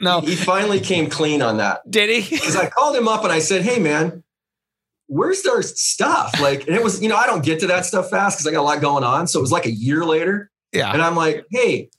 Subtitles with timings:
[0.00, 0.20] No.
[0.20, 1.80] He finally came clean on that.
[1.90, 2.36] Did he?
[2.36, 4.22] Because I called him up and I said, "Hey, man,
[5.06, 8.10] where's our stuff?" Like, and it was, you know, I don't get to that stuff
[8.10, 9.26] fast because I got a lot going on.
[9.26, 10.92] So it was like a year later, Yeah.
[10.92, 11.90] and I'm like, "Hey,"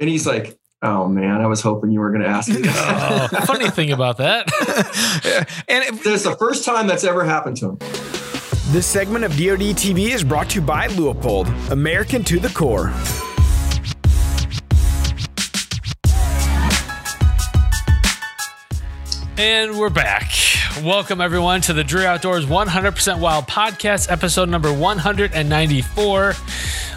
[0.00, 3.28] and he's like, "Oh man, I was hoping you were going to ask me." Oh,
[3.30, 3.44] that.
[3.46, 4.46] funny thing about that.
[5.68, 7.78] and it, That's the first time that's ever happened to him.
[8.72, 12.92] this segment of DoD TV is brought to you by Leupold, American to the core.
[19.38, 20.32] And we're back.
[20.82, 26.32] Welcome, everyone, to the Drury Outdoors 100% Wild podcast, episode number 194.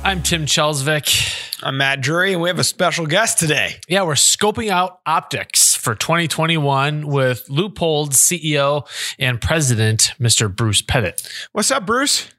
[0.05, 1.61] I'm Tim Chelsvik.
[1.61, 3.75] I'm Matt Drury, and we have a special guest today.
[3.89, 8.87] Yeah, we're scoping out optics for 2021 with Leupold CEO
[9.19, 10.53] and president, Mr.
[10.53, 11.27] Bruce Pettet.
[11.51, 12.29] What's up, Bruce?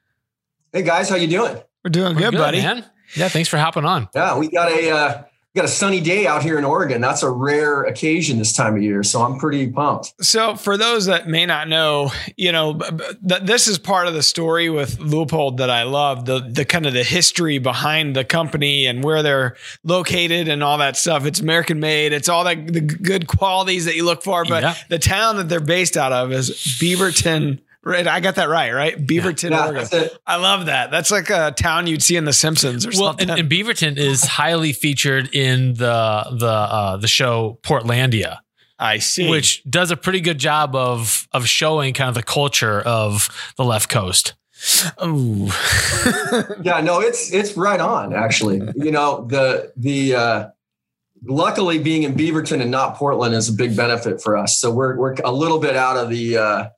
[0.73, 1.59] Hey guys, how you doing?
[1.84, 2.62] We're doing good, buddy.
[2.62, 2.87] man.
[3.16, 4.09] Yeah, thanks for hopping on.
[4.14, 7.00] Yeah, we got a uh, we got a sunny day out here in Oregon.
[7.00, 10.12] That's a rare occasion this time of year, so I'm pretty pumped.
[10.24, 14.06] So, for those that may not know, you know, b- b- th- this is part
[14.06, 18.15] of the story with Leupold that I love the the kind of the history behind
[18.15, 21.26] the company and where they're located and all that stuff.
[21.26, 22.12] It's American made.
[22.12, 24.45] It's all that the good qualities that you look for.
[24.45, 24.74] But Yeah.
[24.88, 27.59] the town that they're based out of is Beaverton.
[27.82, 28.95] Right, I got that right, right?
[29.06, 30.10] Beaverton, Yeah, Oregon.
[30.26, 30.90] I love that.
[30.90, 33.30] That's like a town you'd see in The Simpsons or Well, something.
[33.30, 38.38] and, and Beaverton is highly featured in the the uh, the show Portlandia.
[38.78, 39.28] I see.
[39.28, 43.64] which does a pretty good job of of showing kind of the culture of the
[43.64, 44.34] left coast.
[45.04, 45.48] Ooh.
[46.62, 48.60] Yeah, no, it's it's right on actually.
[48.76, 50.48] You know, the the uh
[51.24, 54.59] luckily being in Beaverton and not Portland is a big benefit for us.
[54.60, 56.68] So we're we're a little bit out of the uh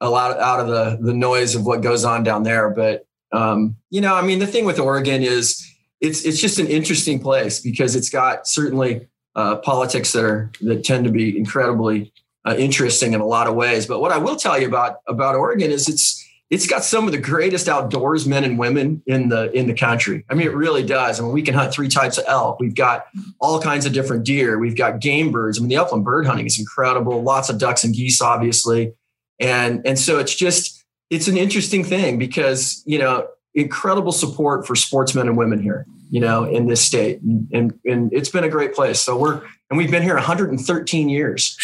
[0.00, 3.76] a lot out of the the noise of what goes on down there, but um
[3.90, 5.66] you know, I mean the thing with Oregon is
[6.00, 10.84] it's it's just an interesting place because it's got certainly uh politics that are that
[10.84, 12.12] tend to be incredibly
[12.46, 13.86] uh, interesting in a lot of ways.
[13.86, 17.12] But what I will tell you about about Oregon is it's it's got some of
[17.12, 20.24] the greatest outdoors men and women in the in the country.
[20.28, 21.20] I mean, it really does.
[21.20, 22.58] I mean, we can hunt three types of elk.
[22.58, 23.06] We've got
[23.40, 24.58] all kinds of different deer.
[24.58, 25.58] We've got game birds.
[25.58, 27.22] I mean, the upland bird hunting is incredible.
[27.22, 28.92] Lots of ducks and geese, obviously,
[29.40, 34.76] and and so it's just it's an interesting thing because you know incredible support for
[34.76, 35.86] sportsmen and women here.
[36.12, 39.00] You know, in this state, and and, and it's been a great place.
[39.00, 41.56] So we're and we've been here 113 years.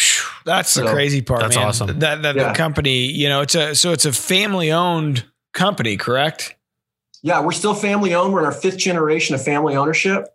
[0.45, 1.41] That's the crazy part.
[1.41, 1.67] that's man.
[1.67, 1.99] awesome.
[1.99, 2.49] That, that Yeah.
[2.49, 6.55] the company, you know, it's a so it's a family owned company, correct?
[7.21, 8.31] Yeah, we're still family owned.
[8.33, 10.29] We're in our fifth generation of family ownership.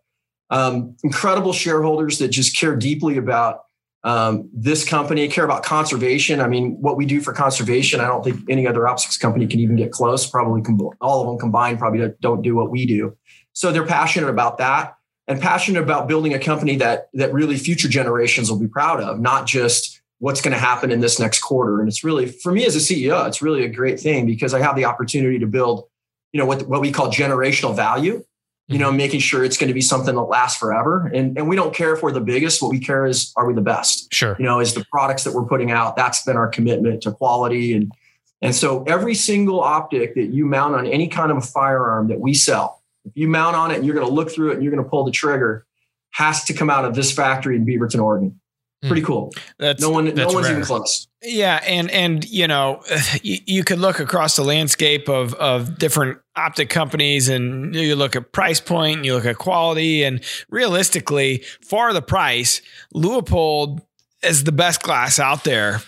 [0.51, 3.65] Um, incredible shareholders that just care deeply about
[4.05, 6.41] um, this company, care about conservation.
[6.41, 9.61] I mean, what we do for conservation, I don't think any other optics company can
[9.61, 10.27] even get close.
[10.27, 10.63] Probably
[11.01, 13.17] all of them combined probably don't do what we do.
[13.53, 14.97] So they're passionate about that
[15.29, 19.21] and passionate about building a company that that really future generations will be proud of,
[19.21, 21.81] not just what's going to happen in this next quarter.
[21.81, 24.61] And it's really, for me as a CEO, it's really a great thing because I
[24.61, 25.85] have the opportunity to build
[26.33, 28.25] you know what what we call generational value
[28.73, 28.97] you know mm-hmm.
[28.97, 31.07] making sure it's going to be something that lasts forever.
[31.07, 32.63] And and we don't care if we're the biggest.
[32.63, 34.13] What we care is are we the best?
[34.13, 34.37] Sure.
[34.39, 37.75] you know is the products that we're putting out that's been our commitment to quality.
[37.75, 37.93] And
[38.41, 42.21] and so every single optic that you mount on any kind of a firearm that
[42.21, 44.63] we sell if you mount on it and you're going to look through it and
[44.63, 45.67] you're going to pull the trigger
[46.11, 48.41] has to come out of this factory in beaverton oregon
[48.83, 49.07] pretty hmm.
[49.07, 49.33] cool.
[49.59, 50.53] That's no one no one's rare.
[50.53, 51.09] even close.
[51.23, 52.83] Yeah, and and you know,
[53.23, 58.17] you, you could look across the landscape of of different optic companies, and you look
[58.17, 62.61] at price point, and you look at quality, and realistically, for the price,
[62.95, 63.81] Leupold
[64.23, 65.83] is the best glass out there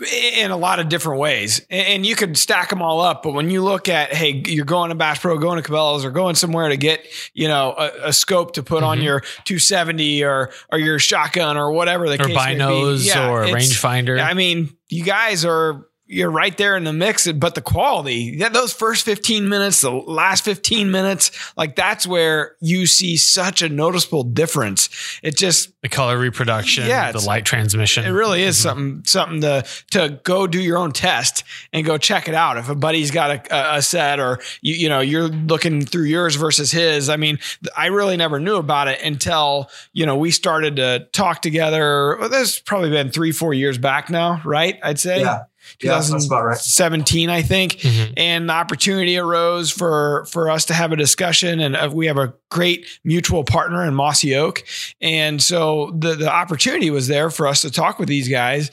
[0.00, 1.60] in a lot of different ways.
[1.68, 3.22] And you could stack them all up.
[3.22, 6.10] But when you look at, hey, you're going to Bass Pro, going to Cabela's, or
[6.10, 9.02] going somewhere to get, you know, a, a scope to put on Mhm.
[9.04, 12.60] your 270 or or your shotgun or whatever the Or case may be.
[12.60, 14.22] binos Yeah, or rangefinder.
[14.22, 18.52] I mean, you guys are you're right there in the mix, but the quality, that
[18.52, 23.68] those first 15 minutes, the last 15 minutes, like that's where you see such a
[23.68, 24.88] noticeable difference.
[25.22, 28.04] It just the color reproduction, Yeah, the light transmission.
[28.04, 28.60] it really is Mhm.
[28.62, 32.56] something something to to go do your own test and go check it out.
[32.58, 36.04] If a buddy's got a, a- a set or you you know you're looking through
[36.04, 37.08] yours versus his.
[37.08, 37.38] I mean,
[37.76, 42.16] I really never knew about it until you know we started to talk together.
[42.18, 44.78] Well, this has probably been three four years back now, right?
[44.82, 45.20] I'd say.
[45.20, 45.40] yeah
[45.82, 46.02] yeah right.
[46.04, 47.72] 2017, I think.
[47.74, 48.12] Mhm.
[48.16, 52.16] and the opportunity arose for for us to have a discussion and uh, we have
[52.18, 54.64] a great mutual partner in mossy oak.
[55.00, 58.70] And so the the opportunity was there for us to talk with these guys.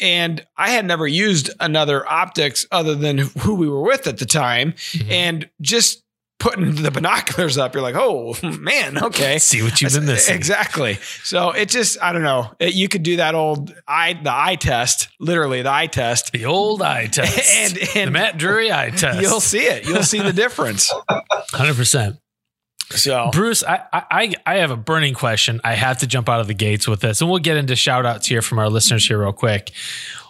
[0.00, 4.26] And i had never used another optics other than who we were with at the
[4.26, 4.72] time.
[4.92, 5.10] Mhm.
[5.10, 6.02] and just
[6.40, 9.38] putting the binoculars up, you're like, oh man, okay.
[9.50, 10.34] See what you've been missing.
[10.34, 10.94] Exactly.
[11.22, 12.50] So it just, I don't know.
[12.58, 16.32] It, you could do that old eye, the eye test, literally the eye test.
[16.32, 17.56] The old eye test.
[17.96, 19.20] And- the Matt Drury eye test.
[19.20, 19.86] You'll see it.
[19.86, 20.92] You'll see the difference.
[21.52, 22.18] 100%.
[22.92, 25.60] So Bruce, I, I I have a burning question.
[25.62, 28.04] I have to jump out of the gates with this, and we'll get into shout
[28.04, 29.70] outs here from our listeners here real quick.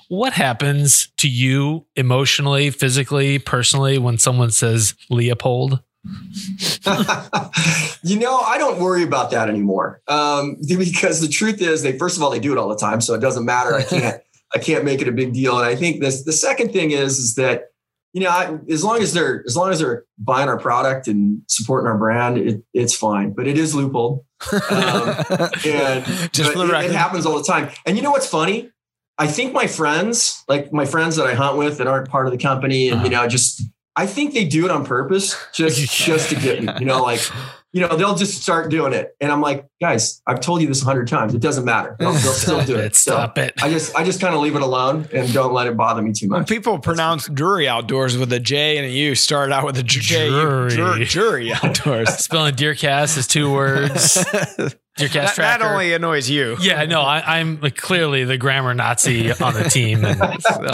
[0.08, 5.80] What happens to you emotionally, physically, personally when someone says Leopold?
[8.02, 12.16] you know, I don't worry about that anymore um, because the truth is, they first
[12.16, 13.74] of all they do it all the time, so it doesn't matter.
[13.74, 14.22] I can't
[14.54, 15.58] I can't make it a big deal.
[15.58, 17.64] And I think this the second thing is is that
[18.12, 21.42] you know I, as long as they're as long as they're buying our product and
[21.48, 23.32] supporting our brand, it, it's fine.
[23.32, 24.24] But it is Leupold,
[24.70, 26.90] um, and Just for the it, record.
[26.90, 27.70] it happens all the time.
[27.84, 28.70] And you know what's funny?
[29.18, 32.32] I think my friends, like my friends that I hunt with that aren't part of
[32.32, 33.62] the company, and you know, just
[33.96, 36.72] I think they do it on purpose, just just to get me.
[36.78, 37.20] You know, like
[37.72, 40.82] you know, they'll just start doing it, and I'm like, guys, I've told you this
[40.82, 41.34] a hundred times.
[41.34, 41.94] It doesn't matter.
[41.98, 42.96] They'll, they'll still do it.
[42.96, 43.54] So Stop it.
[43.62, 46.12] I just I just kind of leave it alone and don't let it bother me
[46.12, 46.48] too when much.
[46.48, 50.28] people pronounce Drury outdoors with a J and a U, start out with a J.
[50.28, 50.70] Drury.
[50.70, 52.08] Drury, Drury outdoors.
[52.18, 54.16] Spelling Deercast is two words.
[54.98, 55.64] Deercast that, that tracker.
[55.64, 56.56] only annoys you.
[56.60, 60.18] yeah, no, I, I'm like clearly the grammar Nazi on the team, and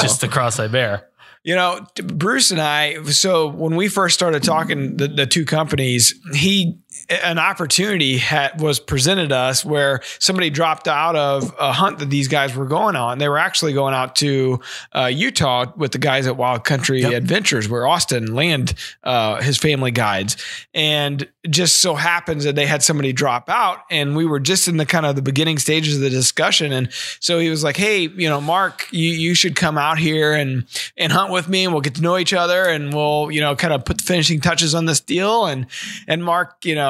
[0.01, 1.09] just the cross I bear.
[1.47, 6.13] You know, Bruce and I, so when we first started talking, the, the two companies,
[6.35, 12.11] he, an opportunity had, was presented us where somebody dropped out of a hunt that
[12.11, 13.19] these guys were going on.
[13.19, 14.61] They were actually going out to
[14.93, 17.13] uh, Utah with the guys at Wild Country Yep.
[17.13, 20.37] Adventures, where Austin land uh, his family guides.
[20.75, 24.77] And just so happens that they had somebody drop out, and we were just in
[24.77, 26.73] the kind of the beginning stages of the discussion.
[26.73, 30.33] And so he was like, "Hey, you know, Mark, you you should come out here
[30.35, 30.67] and
[30.97, 33.55] and hunt with me, and we'll get to know each other, and we'll you know
[33.55, 35.67] kind of put the finishing touches on this deal." And
[36.09, 36.86] and Mark, you know,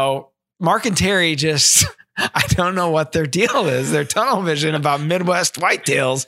[0.61, 1.87] Mark and Terry just.
[2.19, 6.25] I don't know what their deal is, their tunnel vision about Midwest whitetails,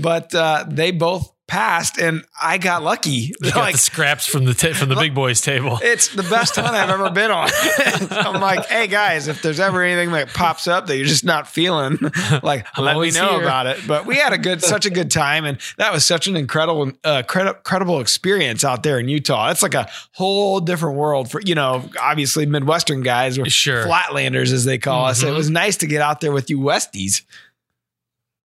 [0.00, 3.32] but uh, they both passed, and I got lucky.
[3.42, 5.78] You got Like, the scraps from the ta- from the big boys table.
[5.82, 7.50] it's the best hunt I've ever been on.
[8.10, 11.46] I'm like, hey guys, if there's ever anything that pops up that you're just not
[11.48, 11.98] feeling,
[12.42, 13.42] like I'm let me know here.
[13.42, 13.80] about it.
[13.86, 16.92] But we had a good, such a good time, and that was such an incredible,
[17.04, 19.50] uh, credi- credible experience out there in Utah.
[19.50, 23.84] It's like a whole different world for you know, obviously Midwestern guys or Sure.
[23.84, 25.22] flatlanders as they call us.
[25.22, 25.36] It Mhm.
[25.36, 27.22] was nice to get out there with you Westies.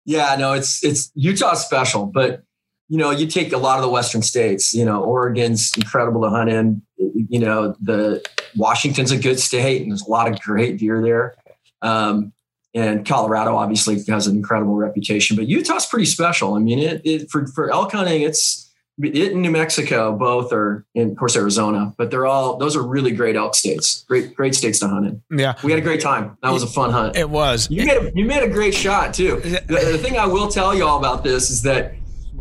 [0.04, 2.44] Yeah, no, it's it's Utah's special, but
[2.90, 4.74] you know, you take a lot of the western states.
[4.74, 6.82] You know, Oregon's incredible to hunt in.
[6.98, 8.24] You know, the
[8.56, 11.36] Washington's a good state, and there's a lot of great deer there.
[11.82, 12.34] Um,
[12.74, 16.54] and Colorado obviously has an incredible reputation, but Utah's pretty special.
[16.54, 20.86] I mean, it, it for for elk hunting, it's it and New Mexico both are,
[20.96, 24.04] and of course Arizona, but they're all those are really great elk states.
[24.08, 25.40] Great great states to hunt in.
[25.40, 26.38] Yeah, We had a great time.
[26.42, 27.16] That was a fun hunt.
[27.16, 27.68] it was.
[27.70, 29.40] You made a, you made a great shot too.
[29.42, 31.94] The, the thing I will tell you all about this is that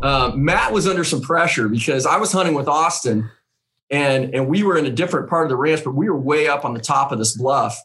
[0.03, 3.29] um, Matt was under some pressure because I was hunting with Austin,
[3.89, 6.47] and and we were in a different part of the ranch, but we were way
[6.47, 7.77] up on the top of this bluff,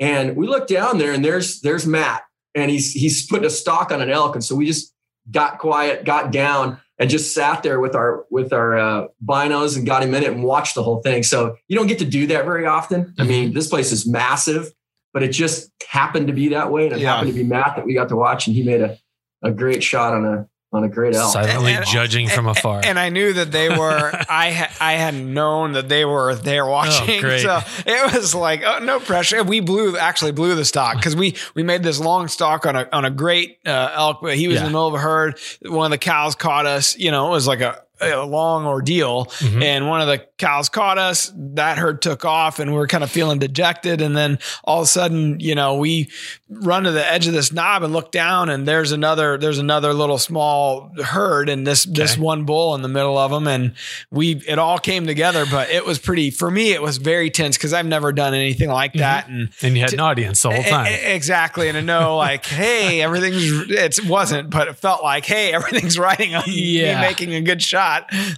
[0.00, 2.22] and we looked down there, and there's there's Matt,
[2.54, 4.92] and he's he's putting a stock on an elk, and so we just
[5.30, 9.86] got quiet, got down, and just sat there with our with our uh, binos and
[9.86, 11.22] got him in it and watched the whole thing.
[11.22, 13.14] So you don't get to do that very often.
[13.18, 14.70] I mean, this place is massive,
[15.12, 17.14] but it just happened to be that way, and it Yeah.
[17.16, 18.98] happened to be Matt that we got to watch, and he made a
[19.42, 21.32] a great shot on a on a great elk.
[21.32, 22.82] Silently And- judging from afar.
[22.84, 24.12] And I knew that they were.
[24.28, 27.20] I ha- I had known that they were there watching.
[27.20, 27.42] great.
[27.42, 29.42] So it was like oh, no pressure.
[29.42, 32.88] We blew actually blew the stock because we we made this long stalk on a
[32.92, 34.18] on a great uh, elk.
[34.22, 34.60] But he was Yeah.
[34.60, 35.38] in the middle of a herd.
[35.62, 36.96] One of the cows caught us.
[36.98, 37.82] You know, it was like a.
[38.00, 39.62] A long ordeal, Mhm.
[39.62, 41.32] and one of the cows caught us.
[41.34, 44.02] That herd took off, and we are kind of feeling dejected.
[44.02, 46.10] And then all of a sudden, you know, we
[46.50, 49.94] run to the edge of this knob and look down, and there's another there's another
[49.94, 53.72] little small herd, and this this one bull in the middle of them, and
[54.10, 55.46] we it all came together.
[55.50, 56.72] But it was pretty for me.
[56.72, 59.92] It was very tense because I've never done anything like that, and and you had
[59.94, 60.86] an audience the whole time.
[60.92, 65.52] e- exactly, and to know like, hey, everything's it wasn't, but it felt like, hey,
[65.54, 67.00] everything's riding on Yeah.
[67.00, 67.85] me making a good shot.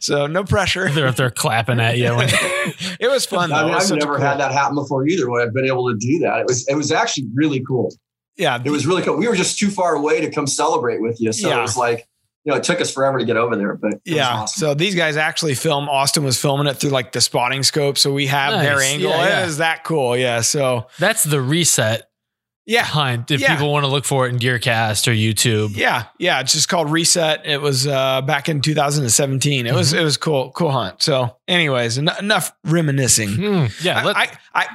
[0.00, 0.88] So no pressure.
[0.90, 2.14] They're up there clapping at you.
[2.14, 2.28] When,
[3.00, 3.56] it was fun though.
[3.56, 5.28] I mean, was I've never cool- had that happen before either.
[5.30, 7.92] When I've been able to do that, it was it was actually really cool.
[8.36, 9.16] Yeah, It was really cool.
[9.16, 11.58] We were just too far away to come celebrate with you, so Yeah.
[11.58, 12.06] it was like
[12.44, 14.28] you know it took us forever to get over there, but it was Yeah.
[14.28, 14.60] awesome.
[14.60, 15.88] So these guys actually film.
[15.88, 19.10] Austin was filming it through like the spotting scope, so we have their angle.
[19.10, 19.42] Yeah, yeah.
[19.42, 20.16] It is that cool.
[20.16, 20.40] Yeah.
[20.42, 22.07] So that's the reset
[22.68, 22.84] Yeah.
[22.84, 23.54] hunt if Yeah.
[23.56, 25.76] people want to look for it in Deercast or YouTube.
[25.76, 26.40] Yeah, yeah.
[26.40, 27.44] It's just called Reset.
[27.46, 29.66] It was uh, back in 2017.
[29.66, 31.02] It was it was cool, cool hunt.
[31.02, 33.30] So, anyways, en- enough reminiscing.
[33.30, 34.66] Hmm, yeah, I, I I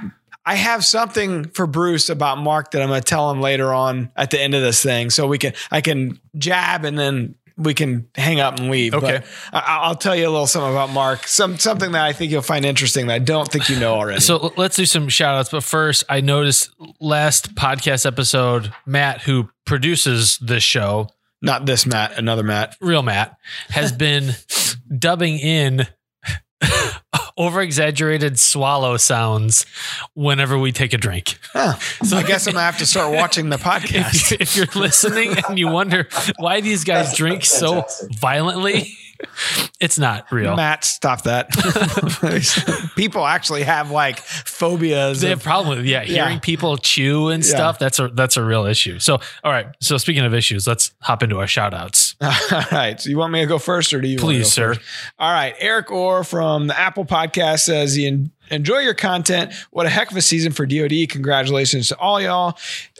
[0.45, 4.11] I have something for Bruce about Mark that I'm going to tell him later on
[4.17, 7.73] at the end of this thing, so we can I can jab and then we
[7.73, 8.93] can hang up and leave.
[8.93, 9.21] Okay.
[9.51, 11.27] But I, I'll tell you a little something about Mark.
[11.27, 14.21] Some something that I think you'll find interesting that I don't think you know already.
[14.21, 15.49] So let's do some shout outs.
[15.49, 21.09] But first, I noticed last podcast episode, Matt, who produces this show,
[21.41, 22.75] not this Matt, another Matt.
[22.81, 23.37] real Matt,
[23.69, 24.31] has been
[24.97, 25.87] dubbing in
[27.37, 29.65] over exaggerated swallow sounds
[30.13, 31.37] whenever we take a drink.
[31.53, 31.73] Huh.
[32.05, 34.13] So I guess I'm gonna have to start watching the podcast.
[34.31, 38.93] If, you- if you're listening and you wonder why these guys That's drink so violently,
[39.79, 40.55] it's not real.
[40.55, 41.49] Matt, stop that.
[42.95, 45.21] People actually have like phobias.
[45.21, 46.25] They of- have a problem with yeah, Yeah.
[46.25, 47.49] hearing people chew and Yeah.
[47.49, 47.79] stuff.
[47.79, 48.99] That's a that's a real issue.
[48.99, 49.67] So all right.
[49.79, 52.15] So speaking of issues, let's hop into our shout outs.
[52.21, 52.31] All
[52.71, 52.99] right.
[52.99, 54.75] So you want me to go first or do you want to Please, sir.
[54.75, 54.85] first?
[55.19, 55.53] All right.
[55.59, 59.53] Eric Orr from the Apple Podcast says he en- enjoy your content.
[59.71, 61.09] What a heck of a season for DoD.
[61.09, 62.57] Congratulations to all y'all.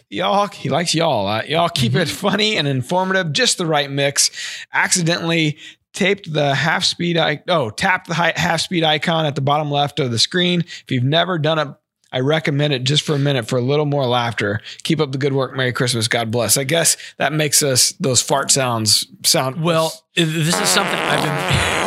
[0.10, 1.26] Y'all, he likes y'all.
[1.28, 4.30] Uh, y'all keep it funny and informative, just the right mix.
[4.74, 5.58] Accidentally
[5.94, 9.72] taped the half speed I oh tap the hi- half speed icon at the bottom
[9.72, 10.62] left of the screen.
[10.62, 11.68] If you've never done it,
[12.12, 14.62] I recommend it just for a minute for a little more laughter.
[14.84, 15.56] Keep up the good work.
[15.56, 16.08] Merry Christmas.
[16.08, 16.58] God bless.
[16.58, 21.83] I guess that makes us those fart sounds sound Well, this is something I've been.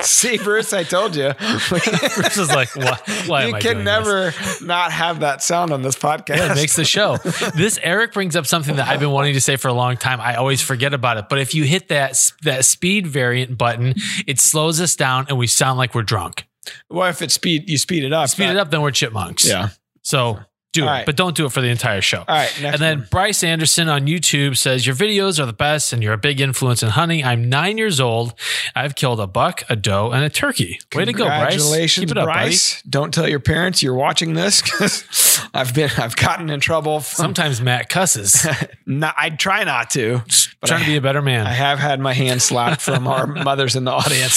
[0.04, 1.32] See, Bruce, I told you.
[1.68, 5.72] Bruce is like, why, why you am I can doing never not have that sound
[5.72, 6.36] on this podcast.
[6.36, 7.18] Yeah, it makes the show.
[7.54, 10.20] This Eric brings up something that I've been wanting to say for a long time.
[10.20, 11.28] I always forget about it.
[11.28, 13.94] But if you hit that that speed variant button,
[14.26, 16.46] it slows us down and we sound like we're drunk.
[16.88, 18.28] well, if it's speed, you speed it up.
[18.28, 19.46] Speed it up, then we're chipmunks.
[19.46, 19.70] Yeah.
[20.02, 20.40] So
[20.72, 21.06] do All it, right.
[21.06, 22.18] but don't do it for the entire show.
[22.20, 22.62] All right.
[22.62, 23.08] And then one.
[23.10, 26.82] Bryce Anderson on YouTube says, Your videos are the best and you're a big influence
[26.82, 27.24] in hunting.
[27.24, 28.34] I'm nine years old.
[28.76, 30.78] I've killed a buck, a doe, and a turkey.
[30.94, 31.54] Way to go, Bryce.
[31.56, 32.82] Congratulations, Keep it up, Bryce.
[32.82, 37.00] Don't tell your parents you're watching this because I've been I've gotten in trouble.
[37.00, 38.46] From, Sometimes Matt cusses.
[38.86, 40.22] not, I try not to.
[40.60, 41.46] But trying I, to be a better man.
[41.46, 44.34] I have had my hand slapped from our mothers in the audience.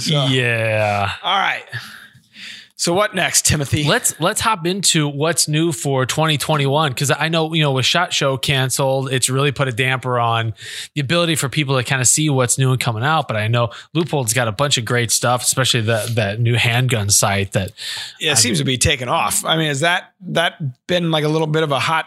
[0.00, 1.10] So- yeah.
[1.22, 1.64] All right.
[2.76, 3.84] So what next, Timothy?
[3.84, 8.12] Let's let's hop into what's new for 2021 because I know you know with Shot
[8.12, 10.54] Show canceled, it's really put a damper on
[10.94, 13.28] the ability for people to kind of see what's new and coming out.
[13.28, 17.10] But I know Leupold's got a bunch of great stuff, especially that that new handgun
[17.10, 17.70] sight that
[18.18, 19.44] Yeah, it seems to be taking off.
[19.44, 22.06] I mean, has that that been like a little bit of a hot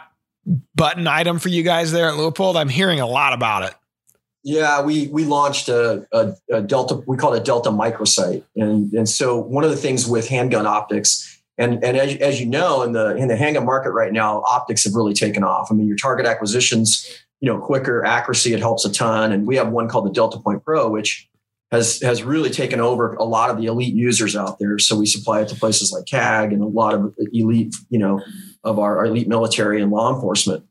[0.74, 2.58] button item for you guys there at Leopold?
[2.58, 3.74] I'm hearing a lot about it.
[4.44, 7.02] Yeah, we we launched a, a, a Delta.
[7.06, 10.66] We call it a Delta microsite, and and so one of the things with handgun
[10.66, 14.42] optics, and and as, as you know, in the in the handgun market right now,
[14.42, 15.68] optics have really taken off.
[15.70, 17.06] I mean, your target acquisitions,
[17.40, 19.32] you know, quicker accuracy, it helps a ton.
[19.32, 21.27] And we have one called the Delta Point Pro, which
[21.70, 24.78] has has really taken over a lot of the elite users out there.
[24.78, 28.22] So we supply it to places like CAG and a lot of elite, you know,
[28.64, 30.64] of our, our elite military and law enforcement.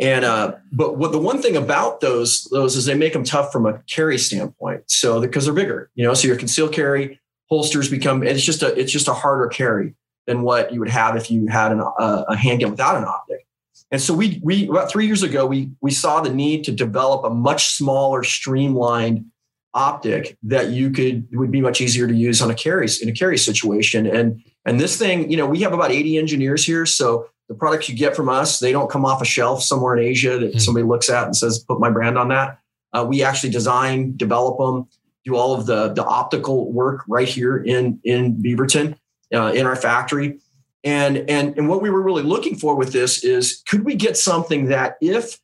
[0.00, 3.52] And uh, but what the one thing about those those is they make them tough
[3.52, 4.90] from a carry standpoint.
[4.90, 8.78] So because they're bigger, you know, so your concealed carry holsters become it's just a
[8.78, 9.94] it's just a harder carry
[10.26, 13.46] than what you would have if you had an, uh, a handgun without an optic.
[13.92, 17.24] And so we we about three years ago we we saw the need to develop
[17.24, 19.26] a much smaller, streamlined
[19.74, 23.12] optic that you could would be much easier to use on a carry in a
[23.12, 24.06] carry situation.
[24.06, 27.88] And and this thing, you know, we have about 80 engineers here, so the products
[27.88, 30.60] you get from us, they don't come off a shelf somewhere in Asia that Mm.
[30.60, 32.58] somebody looks at and says, "Put my brand on that."
[32.92, 34.86] Uh, we actually design, develop them,
[35.24, 38.96] do all of the the optical work right here in in Beaverton,
[39.34, 40.38] uh, in our factory.
[40.82, 44.16] And and and what we were really looking for with this is, could we get
[44.16, 45.38] something that if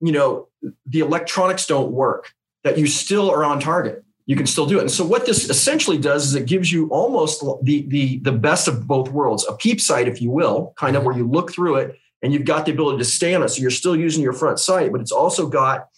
[0.00, 0.48] you know
[0.86, 2.32] the electronics don't work,
[2.64, 4.02] that you still are on target.
[4.26, 4.80] You can still do it.
[4.80, 8.66] And so what this essentially does is it gives you almost the the the best
[8.68, 11.76] of both worlds, a peep sight, if you will, kind of where you look through
[11.76, 13.50] it and you've got the ability to stay on it.
[13.50, 15.88] So you're still using your front sight, but it's also got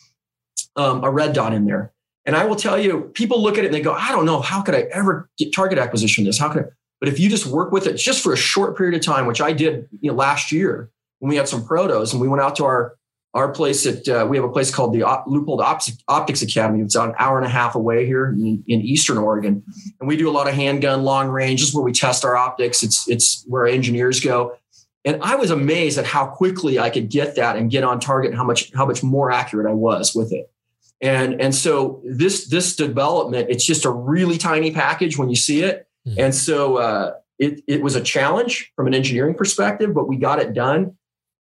[0.75, 1.93] um, a red dot in there.
[2.25, 4.41] And I will tell you, people look at it and they go, I don't know,
[4.41, 6.39] how could I ever get target acquisition this?
[6.39, 6.67] How could I?
[6.99, 9.41] But if you just work with it just for a short period of time, which
[9.41, 12.57] I did you know, last year when we had some protos and we went out
[12.57, 12.96] to our
[13.37, 15.61] our place at uh, we have a place called the Op- Leupold
[16.09, 16.83] Optics, Academy.
[16.83, 19.63] It's about an hour and a half away here in, in Eastern Oregon,
[20.01, 21.61] and we do a lot of handgun long range.
[21.61, 22.83] This is where we test our optics.
[22.83, 24.57] It's it's where engineers go.
[25.05, 28.31] And I was amazed at how quickly I could get that and get on target,
[28.31, 30.51] and how much how much more accurate I was with it.
[31.03, 35.63] And and so this this development, it's just a really tiny package when you see
[35.63, 35.87] it.
[36.09, 36.15] Mhm.
[36.19, 40.39] And so uh, it it was a challenge from an engineering perspective, but we got
[40.39, 40.97] it done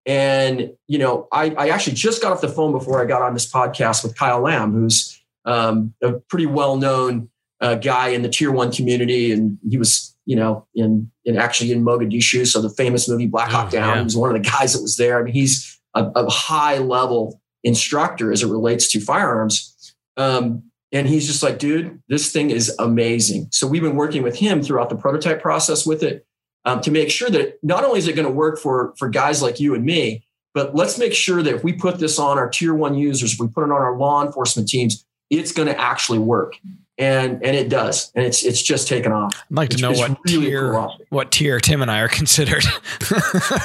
[0.06, 3.34] And, you know, I, I actually just got off the phone before I got on
[3.34, 7.28] this podcast with Kyle Lamb, who's um, a pretty well known
[7.60, 9.32] uh, guy in the tier one community.
[9.32, 12.46] And he was, you know, in, in actually in Mogadishu.
[12.46, 13.98] So the famous movie Black Hawk oh, Down, yeah.
[13.98, 15.18] he was one of the guys that was there.
[15.18, 19.94] I mean, he's a, a high level instructor as it relates to firearms.
[20.16, 23.48] Um, and he's just like, dude, this thing is amazing.
[23.50, 26.25] So we've been working with him throughout the prototype process with it
[26.66, 29.40] um, to make sure that not only is it going to work for for guys
[29.40, 32.48] like you and me, but let's make sure that if we put this on our
[32.50, 35.80] tier one users, if we put it on our law enforcement teams, it's going to
[35.80, 36.56] actually work
[36.98, 38.10] and and it does.
[38.14, 39.44] And it's it's just taken off.
[39.50, 42.64] I'd like to know what really tier cool what tier tim and i are considered.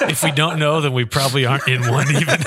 [0.01, 2.39] If we don't know then we probably aren't in one even.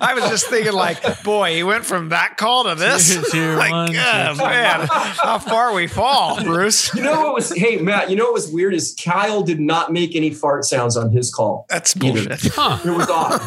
[0.00, 3.08] I was just thinking like boy he went from that call to this.
[3.08, 6.94] Tier, tier like, one, God, man how far we fall bruce.
[6.94, 9.92] You know what was hey matt you know what was weird is kyle did not
[9.92, 12.40] make any fart sounds on his call that's bullshit.
[12.52, 12.78] Huh.
[12.84, 13.40] it was off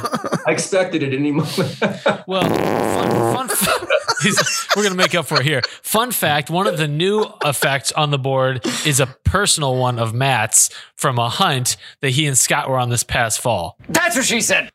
[0.47, 1.77] i expected it any moment
[2.27, 3.87] well fun, fun, fun,
[4.75, 7.91] we're gonna make up for it here fun fact fact, one of the new effects
[7.91, 12.37] on the board is a personal one of Matt's from a hunt that he and
[12.37, 13.77] Scott were on this past fall.
[13.89, 14.69] That's what she said.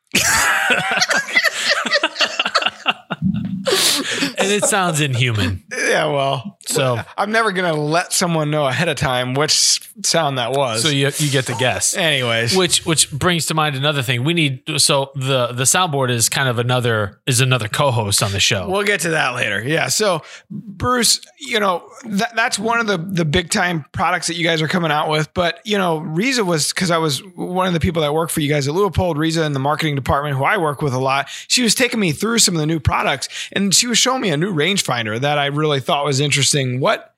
[4.37, 5.63] and it sounds inhuman.
[5.73, 10.53] Yeah, well, so I'm never gonna let someone know ahead of time which sound that
[10.53, 10.83] was.
[10.83, 11.97] So you you get to guess.
[11.97, 14.25] Anyways, which which brings to mind another thing.
[14.25, 18.41] We need so the the soundboard is kind of another is another co-host on the
[18.41, 18.69] show.
[18.69, 19.63] We'll get to that later.
[19.63, 19.89] Yeah.
[19.89, 24.45] So Bruce, you know that that's one of the the big time products that you
[24.45, 25.33] guys are coming out with.
[25.35, 28.41] But you know, Riza was because I was one of the people that work for
[28.41, 29.17] you guys at Leupold.
[29.17, 31.29] Riza in the marketing department, who I work with a lot.
[31.49, 34.31] She was taking me through some of the new products, and she was showing me
[34.31, 36.81] a new rangefinder that I really thought was interesting.
[36.81, 37.14] What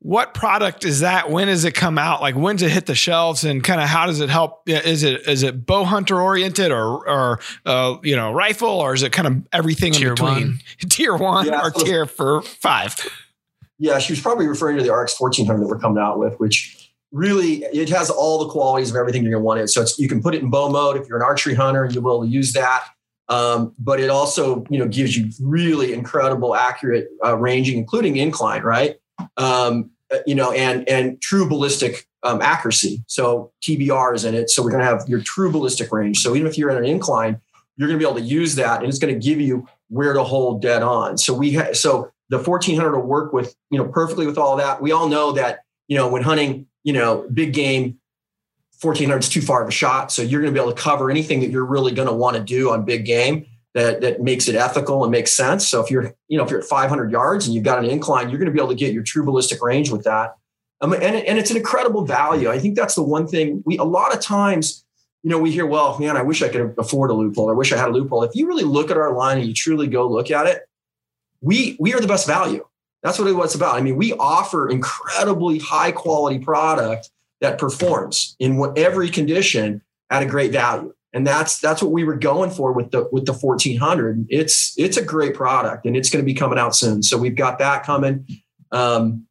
[0.00, 1.30] what product is that?
[1.30, 2.20] When does it come out?
[2.20, 4.68] Like when's it hit the shelves, and kind of how does it help?
[4.68, 9.02] Is it is it bow hunter oriented or or uh, you know rifle, or is
[9.02, 10.46] it kind of everything tier in between?
[10.46, 10.60] One.
[10.90, 12.94] tier one yeah, or so tier for five?
[13.78, 16.38] Yeah, she was probably referring to the RX fourteen hundred that we're coming out with,
[16.38, 19.68] which really it has all the qualities of everything you're going to want it.
[19.68, 22.02] So it's, you can put it in bow mode if you're an archery hunter, you'll
[22.02, 22.84] be able to use that.
[23.28, 28.62] Um, but it also, you know, gives you really incredible, accurate uh, ranging, including incline,
[28.62, 28.96] right?
[29.36, 33.02] Um, uh, you know, and and true ballistic um, accuracy.
[33.06, 34.50] So TBR is in it.
[34.50, 36.18] So we're going to have your true ballistic range.
[36.18, 37.40] So even if you're in an incline,
[37.76, 40.12] you're going to be able to use that, and it's going to give you where
[40.12, 41.18] to hold dead on.
[41.18, 44.82] So we ha- so the 1400 will work with you know perfectly with all that.
[44.82, 47.98] We all know that you know when hunting, you know, big game
[48.80, 50.12] 1400 is too far of a shot.
[50.12, 52.36] So you're going to be able to cover anything that you're really going to want
[52.36, 55.68] to do on big game that, that makes it ethical and makes sense.
[55.68, 58.30] So if you're, you know, if you're at 500 yards and you've got an incline,
[58.30, 60.36] you're going to be able to get your true ballistic range with that.
[60.80, 62.50] Um, and, and it's an incredible value.
[62.50, 64.84] I think that's the one thing we, a lot of times,
[65.22, 67.50] you know, we hear, well, man, I wish I could afford a Leupold.
[67.50, 68.28] I wish I had a Leupold.
[68.28, 70.62] If you really look at our line and you truly go look at it,
[71.40, 72.64] we, we are the best value.
[73.02, 73.76] That's what it's about.
[73.76, 77.10] I mean, we offer incredibly high quality product
[77.40, 80.93] that performs in what, every condition at a great value.
[81.14, 84.26] And that's that's what we were going for with the with the 1400.
[84.28, 87.04] It's it's a great product and it's going to be coming out soon.
[87.04, 88.26] So we've got that coming.
[88.72, 89.26] Um,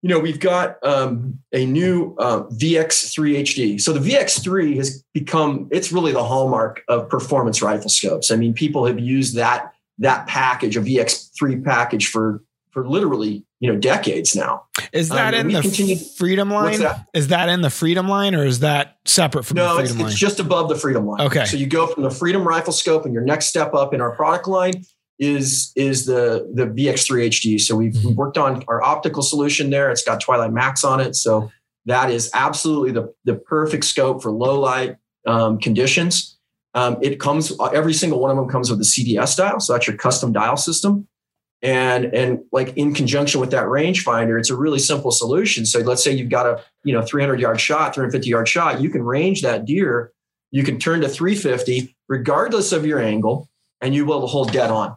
[0.00, 3.80] you know, we've got um, a new uh, VX3 HD.
[3.80, 8.30] So the VX3 has become it's really the hallmark of performance rifle scopes.
[8.30, 12.43] I mean, people have used that that package, a VX3 package for
[12.74, 14.64] for literally you know decades now.
[14.92, 16.80] Is that um, in the continue, Freedom line?
[16.80, 17.06] That?
[17.14, 20.00] Is that in the Freedom line, or is that separate from no, the Freedom it's,
[20.00, 20.10] line?
[20.10, 21.22] it's just above the Freedom line.
[21.22, 24.02] Okay, so you go from the Freedom rifle scope, and your next step up in
[24.02, 24.84] our product line
[25.18, 27.60] is is the the VX3 HD.
[27.60, 28.08] So we've, mm-hmm.
[28.08, 29.90] we've worked on our optical solution there.
[29.90, 31.50] It's got Twilight Max on it, so
[31.86, 36.36] that is absolutely the the perfect scope for low light um, conditions.
[36.74, 39.86] Um, it comes every single one of them comes with a CDS dial, so that's
[39.86, 41.06] your custom dial system
[41.64, 45.64] and and like in conjunction with that rangefinder it's a really simple solution.
[45.64, 48.90] So let's say you've got a you know 300 yard shot 350 yard shot you
[48.90, 50.12] can range that deer.
[50.50, 53.48] You can turn to 350 regardless of your angle
[53.80, 54.96] and you will hold dead on.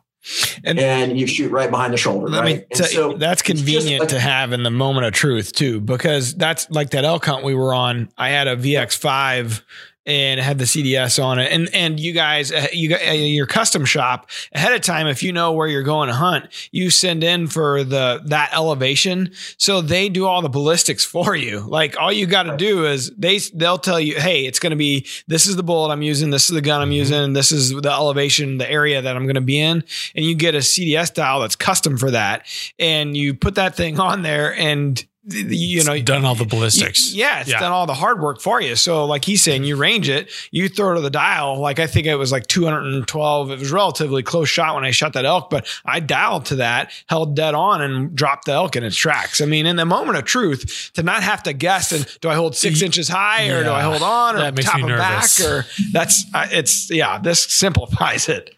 [0.66, 2.66] And, and you shoot right behind the shoulder right?
[2.76, 6.90] so that's convenient like, to have in the moment of truth too because that's like
[6.90, 8.10] that elk hunt we were on.
[8.18, 9.62] I had a vx5
[10.08, 11.52] and had the CDS on it.
[11.52, 15.06] And and you guys, uh, you got uh, your custom shop ahead of time.
[15.06, 19.32] If you know where you're going to hunt, you send in for the that elevation,
[19.58, 21.60] so they do all the ballistics for you.
[21.60, 24.78] Like all you got to do is they they'll tell you, hey, it's going to
[24.78, 26.94] be this is the bullet I'm using, this is the gun I'm mm-hmm.
[26.94, 29.84] using, this is the elevation, the area that I'm going to be in,
[30.16, 32.48] and you get a CDS dial that's custom for that,
[32.80, 37.14] and you put that thing on there and you know, It's done all the ballistics.
[37.14, 37.60] yeah, it's Yeah.
[37.60, 38.76] done all the hard work for you.
[38.78, 41.60] So, like he's saying, you range it, you throw to the dial.
[41.60, 43.52] Like I think it was like 212.
[43.52, 46.92] It was relatively close shot when I shot that elk, but I dialed to that,
[47.10, 49.42] held dead on, and dropped the elk in its tracks.
[49.42, 52.36] I mean, in the moment of truth, to not have to guess and do I
[52.36, 54.98] hold six inches high or do I hold on or That makes top me of
[54.98, 57.18] back or that's uh, it's yeah.
[57.20, 58.52] This simplifies it.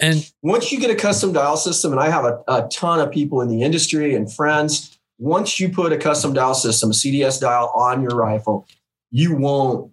[0.00, 3.10] And once you get a custom dial system, and I have a, a ton of
[3.10, 7.40] people in the industry and friends, once you put a custom dial system, a CDS
[7.40, 8.66] dial on your rifle,
[9.10, 9.92] you won't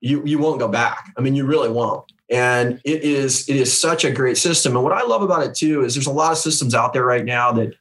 [0.00, 1.12] you you won't go back.
[1.16, 2.04] I mean, you really won't.
[2.28, 4.74] And it is it is such a great system.
[4.76, 7.04] And what I love about it too is there's a lot of systems out there
[7.04, 7.74] right now that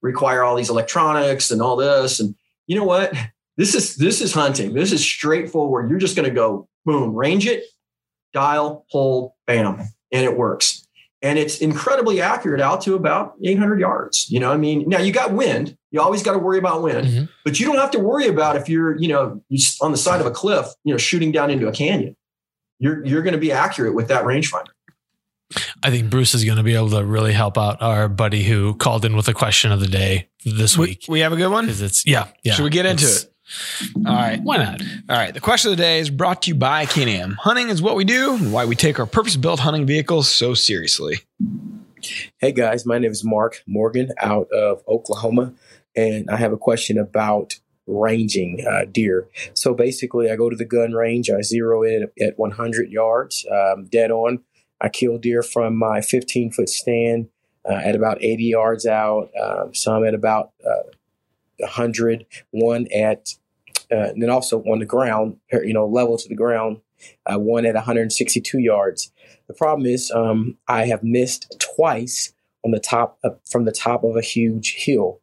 [0.00, 2.18] require all these electronics and all this.
[2.18, 2.34] And
[2.66, 3.12] you know what?
[3.58, 4.72] This is this is hunting.
[4.72, 5.90] This is straightforward.
[5.90, 7.64] You're just going to go boom, range it,
[8.32, 9.80] dial, hold, bam,
[10.12, 10.86] and it works
[11.22, 14.30] and it's incredibly accurate out to about 800 yards.
[14.30, 15.76] You know, I mean, now you got wind.
[15.90, 17.28] You always got to worry about wind, Mhm.
[17.44, 19.42] but you don't have to worry about if you're, you know,
[19.80, 22.14] on the side of a cliff, you know, shooting down into a canyon.
[22.78, 24.66] You're you're going to be accurate with that rangefinder.
[25.82, 28.74] I think Bruce is going to be able to really help out our buddy who
[28.74, 31.04] called in with a question of the day this We, week.
[31.08, 31.64] we have a good one.
[31.64, 32.52] Because it's yeah, yeah.
[32.52, 33.32] Should we get into it?
[34.06, 34.38] All right.
[34.42, 34.82] Why not?
[35.08, 35.32] All right.
[35.32, 37.38] The question of the day is brought to you by Can-Am.
[37.40, 41.20] Hunting is what we do and why we take our purpose-built hunting vehicles so seriously.
[42.38, 45.54] Hey guys, my name is Mark Morgan out of Oklahoma,
[45.96, 49.28] and I have a question about ranging uh, deer.
[49.54, 53.86] So basically, I go to the gun range, I zero in at 100 yards, um,
[53.86, 54.40] dead on.
[54.80, 57.28] I kill deer from my 15 foot stand
[57.68, 60.90] uh, at about 80 yards out, um, some at about uh,
[61.58, 63.34] 100, one at,
[63.90, 66.80] uh, and then also on the ground, you know, level to the ground,
[67.26, 69.12] uh, one at 162 yards.
[69.48, 72.32] The problem is, um, I have missed twice
[72.64, 75.20] on the top of, from the top of a huge hill,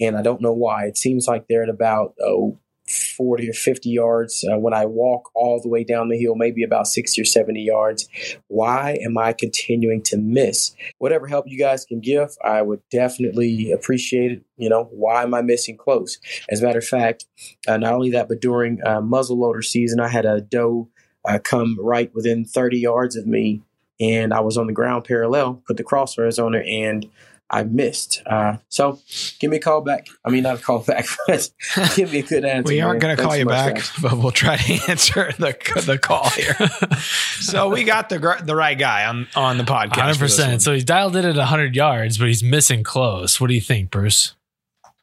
[0.00, 0.84] and I don't know why.
[0.86, 5.30] It seems like they're at about oh, 40 or 50 yards uh, when I walk
[5.34, 8.08] all the way down the hill, maybe about 60 or 70 yards.
[8.48, 10.74] Why am I continuing to miss?
[10.98, 14.42] Whatever help you guys can give, I would definitely appreciate it.
[14.56, 16.18] You know, why am I missing close?
[16.50, 17.24] As a matter of fact,
[17.66, 20.88] uh, not only that, but during uh, muzzleloader season, I had a doe
[21.26, 23.62] uh, come right within 30 yards of me,
[23.98, 27.06] and I was on the ground parallel, put the crosshairs on her, and
[27.54, 28.20] I missed.
[28.26, 28.98] Uh, so
[29.38, 30.08] give me a call back.
[30.24, 31.48] I mean, not a call back, but
[31.94, 32.68] give me a good answer.
[32.68, 33.92] We aren't going to call you back, guys.
[34.02, 36.56] but we'll try to answer the the call here.
[37.40, 40.00] so we got the the right guy on on the podcast.
[40.00, 40.46] Hundred for this one.
[40.46, 40.62] percent.
[40.62, 43.40] So he's dialed it at hundred yards, but he's missing close.
[43.40, 44.34] What do you think, Bruce?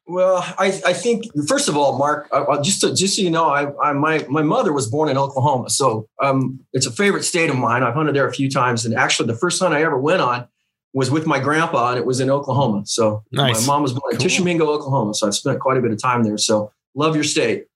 [0.05, 3.31] Well, I, I think first of all, Mark, uh, uh, just to, just so you
[3.31, 7.23] know, I, I my my mother was born in Oklahoma, so um, it's a favorite
[7.23, 7.81] state of mine.
[7.81, 10.49] I've hunted there a few times, and actually, the first hunt I ever went on
[10.93, 12.83] was with my grandpa, and it was in Oklahoma.
[12.85, 13.65] So Nice.
[13.65, 14.23] my mom was born in Cool.
[14.23, 16.37] Tishomingo, Oklahoma, so I've spent quite a bit of time there.
[16.37, 17.67] So love your state.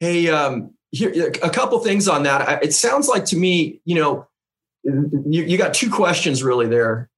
[0.00, 2.42] Hey, um, here a couple things on that.
[2.48, 4.26] I- It sounds like to me, you know,
[4.84, 7.10] you, you got two questions really there.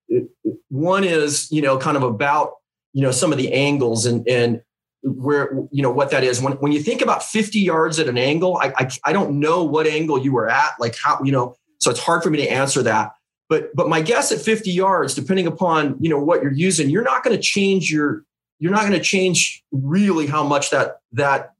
[0.68, 2.54] One is, you know, kind of about
[2.92, 4.62] you know some of the angles and and
[5.02, 8.18] where you know what that is when when you think about 50 yards at an
[8.18, 11.54] angle I, I i don't know what angle you were at like how you know
[11.78, 13.12] so it's hard for me to answer that
[13.50, 17.02] but but my guess at 50 yards depending upon you know what you're using you're
[17.02, 18.24] not going to change your
[18.60, 21.54] you're not going to change really how much that that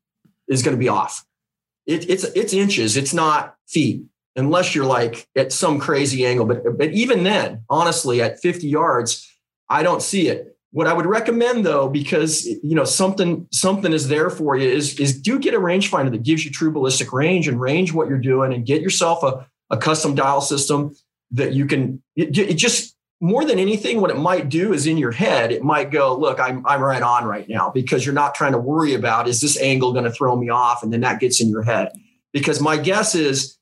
[0.47, 1.25] is going to be off.
[1.87, 4.05] It, it's it's inches it's not feet
[4.37, 6.47] unless you're like at some crazy angle.
[6.47, 9.27] But but even then honestly at 50 yards
[9.69, 10.57] i don't see it.
[10.73, 15.01] What I would recommend though, because you know something something is there for you, is
[15.01, 18.19] is do get a rangefinder that gives you true ballistic range and range what you're
[18.19, 20.95] doing, and get yourself a, a custom dial system
[21.33, 22.03] that you can.
[22.17, 25.63] It, it just more than anything, what it might do is in your head, it
[25.63, 28.95] might go, look, I'm I'm right on right now because you're not trying to worry
[28.95, 31.63] about is this angle going to throw me off, and then that gets in your
[31.63, 31.93] head.
[32.33, 33.59] Because my guess is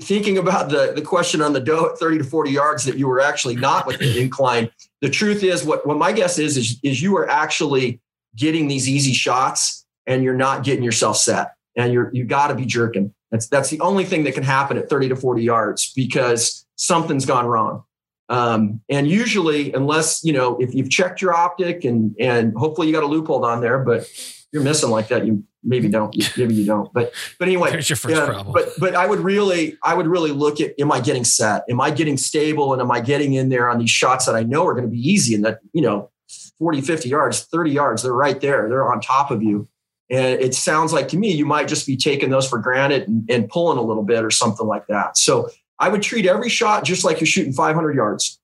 [0.00, 3.06] thinking about the, the question on the doe at 30 to 40 yards that you
[3.06, 4.68] were actually not with the incline
[5.02, 8.00] the truth is what, what my guess is, is is you are actually
[8.36, 12.54] getting these easy shots and you're not getting yourself set and you're you got to
[12.54, 15.92] be jerking that's that's the only thing that can happen at 30 to 40 yards
[15.94, 17.82] because something's gone wrong
[18.28, 22.92] um, and usually unless you know if you've checked your optic and and hopefully you
[22.92, 24.08] got a Leupold on there but
[24.52, 27.96] you're missing like that you maybe don't maybe you don't but but anyway There's your
[27.96, 28.52] first yeah, problem.
[28.52, 31.64] But but I would really I would really look at am I getting set?
[31.70, 32.72] Am I getting stable?
[32.72, 34.90] And am I getting in there on these shots that I know are going to
[34.90, 36.10] be easy and that, you know,
[36.58, 38.68] 40, 50 yards, 30 yards, they're right there.
[38.68, 39.68] They're on top of you.
[40.10, 43.28] And it sounds like to me you might just be taking those for granted and,
[43.30, 45.16] and pulling a little bit or something like that.
[45.16, 48.38] So I would treat every shot just like you're shooting 500 yards.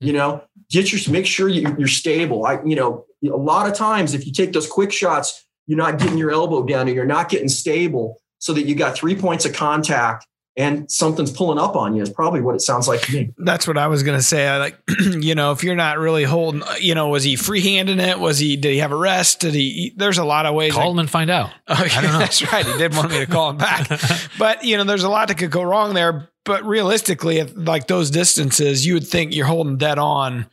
[0.00, 0.18] You hmm.
[0.18, 2.46] know, get your make sure you, you're stable.
[2.46, 5.98] I, you know, a lot of times if you take those quick shots, you're not
[5.98, 9.44] getting your elbow down and you're not getting stable, so that you got three points
[9.44, 13.12] of contact and something's pulling up on you is probably what it sounds like to
[13.12, 13.30] me.
[13.38, 14.46] That's what I was going to say.
[14.46, 18.18] I like, you know, if you're not really holding, you know, was he freehanding it?
[18.18, 19.40] Was he, did he have a rest?
[19.40, 20.74] Did he, there's a lot of ways.
[20.74, 21.50] Call him and find out.
[21.70, 22.18] Okay, I don't know.
[22.18, 22.66] That's right.
[22.66, 23.88] He did want me to call him back.
[24.38, 26.28] but, you know, there's a lot that could go wrong there.
[26.44, 30.46] But realistically, at like those distances, you would think you're holding dead on,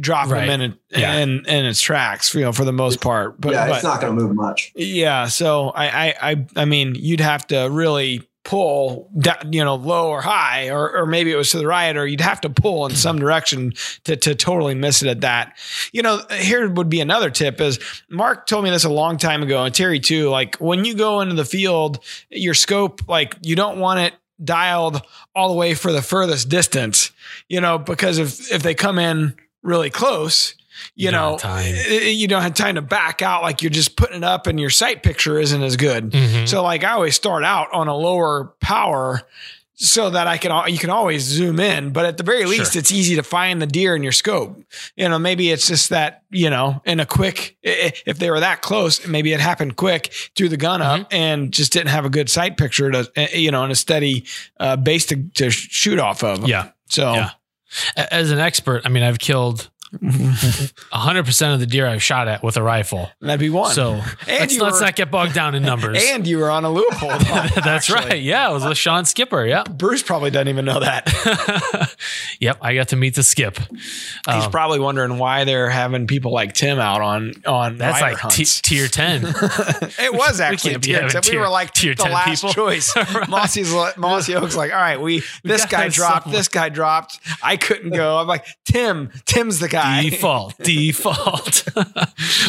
[0.00, 0.42] drop Right.
[0.42, 1.14] him in, it, Yeah.
[1.18, 3.40] in, in its tracks, you know, for the most part.
[3.40, 4.72] But, yeah, but it's not going to move much.
[4.74, 5.28] yeah.
[5.28, 10.08] So I, I, I, I mean, you'd have to really pull, da- you know, low
[10.08, 12.86] or high, or, or maybe it was to the right, or you'd have to pull
[12.86, 13.72] in some direction
[14.04, 15.58] to, to totally miss it at that.
[15.92, 19.42] You know, here would be another tip is Mark told me this a long time
[19.42, 21.98] ago and Terry too, like when you go into the field,
[22.30, 25.02] your scope, like you don't want it dialed
[25.34, 27.10] all the way for the furthest distance,
[27.48, 30.54] you know, because if, if they come in really close,
[30.94, 33.96] you, You know, i- i- you don't have time to back out like you're just
[33.96, 36.10] putting it up and your sight picture isn't as good.
[36.12, 36.48] Mhm.
[36.48, 39.22] So like I always start out on a lower power
[39.78, 42.80] so that I can you can always zoom in, but at the very least Sure.
[42.80, 44.58] it's easy to find the deer in your scope.
[44.96, 48.62] You know, maybe it's just that, you know, in a quick if they were that
[48.62, 52.30] close, maybe it happened quick, threw the gun up and just didn't have a good
[52.30, 54.24] sight picture to eh, you know, and a steady
[54.58, 56.48] uh, base to, to shoot off of.
[56.48, 56.68] Yeah.
[56.88, 57.30] So Yeah.
[57.96, 59.68] As an expert, I mean, I've killed
[60.00, 63.10] 100% of the deer I've shot at with a rifle.
[63.20, 63.72] that'd be one.
[63.74, 63.92] So
[64.28, 65.98] And let's, let's were- not get bogged down in numbers.
[66.10, 67.54] and you were on a Leupold.
[67.64, 68.20] That's right.
[68.20, 69.44] Yeah, it was with Sean Skipper.
[69.44, 69.64] Yeah.
[69.64, 71.94] Bruce probably doesn't even know that.
[72.40, 72.58] yep.
[72.60, 73.58] I got to meet the skip.
[73.58, 78.18] He's Um, probably wondering why they're having people like Tim out on on That's like
[78.30, 79.24] t- tier 10.
[79.26, 81.22] it was actually be tier 10.
[81.30, 82.54] We were like tier the 10 last people.
[82.54, 82.94] choice.
[82.96, 83.28] Right.
[83.28, 86.38] Mossy's Mossy Oak's like, all right, we this gotta guy dropped, someone.
[86.38, 87.18] this guy dropped.
[87.42, 88.18] I couldn't go.
[88.18, 89.85] I'm like, Tim, Tim's the guy.
[90.02, 91.64] Default default.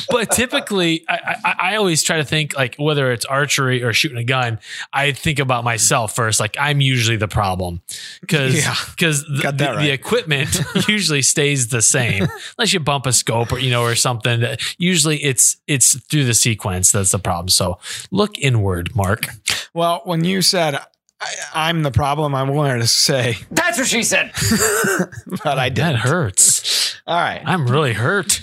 [0.10, 4.18] But typically I, I i always try to think like whether it's archery or shooting
[4.18, 4.60] a gun
[4.94, 6.40] i think about myself first.
[6.40, 7.82] Like i'm usually the problem.
[8.22, 8.76] Because Yeah.
[8.92, 9.82] because the, the- right.
[9.82, 12.28] the equipment usually stays the same.
[12.58, 14.44] Unless you bump a scope or you know or something
[14.78, 17.50] usually it's it's through the sequence that's the problem.
[17.50, 17.78] So
[18.12, 19.28] look inward mark.
[19.74, 20.80] Well, when you said
[21.20, 21.34] I,
[21.70, 24.32] I'm the problem, I'm willing to say, That's what she said.
[25.44, 25.96] but I that didn't.
[25.98, 27.42] hurts All right.
[27.46, 28.40] i'm really hurt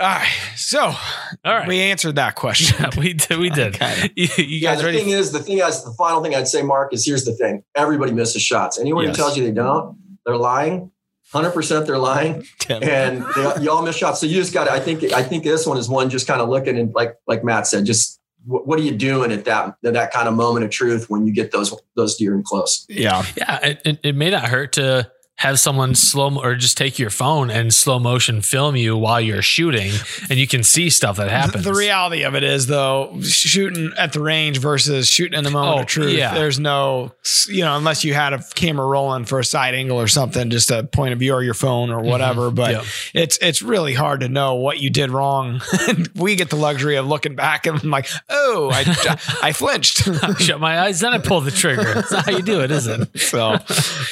[0.00, 0.28] All right.
[0.56, 0.96] So all
[1.44, 2.76] right we answered that question.
[2.80, 4.10] Yeah, we did we did Okay.
[4.16, 6.48] you, you Yeah, guys the ready thing is, the thing is, the final thing I'd
[6.48, 8.78] say, Mark, is here's the thing: everybody misses shots.
[8.78, 9.16] Anyone Yes.
[9.16, 10.90] who tells you they don't, they're lying.
[11.32, 12.82] Hundred percent, they're lying, Tim.
[12.82, 14.18] and they, you all miss shots.
[14.20, 14.64] So you just got.
[14.64, 15.04] to I think.
[15.12, 17.84] I think this one is one just kind of looking and like like Matt said,
[17.84, 18.17] just
[18.48, 21.26] what, what are you doing at that at that kind of moment of truth when
[21.26, 22.86] you get those those deer in close?
[22.88, 23.24] yeah.
[23.36, 27.10] Yeah, it, it, it may not hurt to have someone slow or just take your
[27.10, 29.92] phone and slow motion film you while you're shooting,
[30.28, 31.64] and you can see stuff that happens.
[31.64, 35.78] The reality of it is, though, shooting at the range versus shooting in the moment
[35.78, 36.12] Oh, of truth.
[36.18, 36.34] yeah.
[36.34, 37.12] There's no,
[37.48, 40.70] you know, unless you had a camera rolling for a side angle or something, just
[40.72, 42.08] a point of view or your phone or mm-hmm.
[42.08, 42.50] whatever.
[42.50, 42.84] But Yep.
[43.14, 45.60] it's it's really hard to know what you did wrong.
[46.16, 49.98] we get the luxury of looking back and I'm like, oh, I I flinched.
[50.40, 51.94] Shut my eyes, then I pull the trigger.
[51.94, 53.08] That's not how you do it, is it?
[53.20, 53.56] so,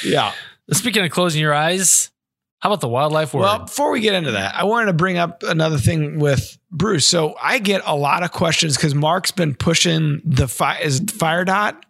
[0.05, 0.31] yeah.
[0.71, 2.11] Speaking of closing your eyes,
[2.59, 3.41] how about the wildlife word?
[3.41, 7.05] Well, before we get into that, I wanted to bring up another thing with Bruce.
[7.07, 11.11] So I get a lot of questions because Mark's been pushing the fire is it
[11.11, 11.85] fire dot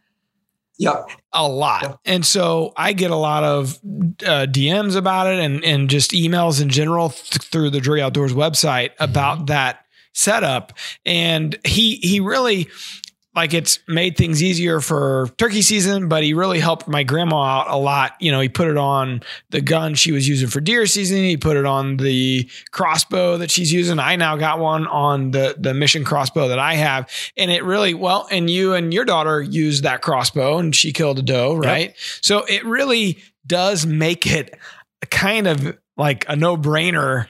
[0.77, 1.93] Yeah, a lot, Yeah.
[2.13, 3.79] and so I get a lot of
[4.25, 8.33] uh, DMs about it and and just emails in general th- through the Drury Outdoors
[8.33, 10.73] website about that setup.
[11.05, 12.67] And he he really
[13.37, 17.69] like it's made things easier for turkey season, but he really helped my grandma out
[17.69, 18.13] a lot.
[18.19, 19.21] You know, he put it on
[19.51, 21.17] the gun she was using for deer season.
[21.17, 23.99] He put it on the crossbow that she's using.
[23.99, 27.93] I now got one on the the mission crossbow that I have, and it really
[27.93, 28.27] well.
[28.31, 31.93] And you and your daughter used that crossbow, and she killed a doe, right?
[32.21, 34.57] So it really does make it
[35.11, 37.27] kind of like a no brainer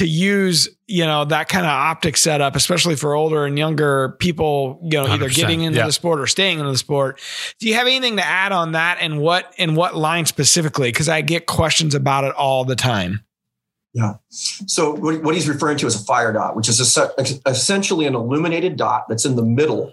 [0.00, 4.80] to use you know that kind of optic setup especially for older and younger people
[4.82, 5.86] you know either 100%, getting into yeah.
[5.86, 7.20] the sport or staying into the sport
[7.58, 11.08] do you have anything to add on that and what and what line specifically because
[11.08, 13.24] i get questions about it all the time
[13.92, 14.14] Yeah.
[14.30, 17.10] So what, what he's referring to is a fire dot, which is a,
[17.46, 19.92] essentially an illuminated dot that's in the middle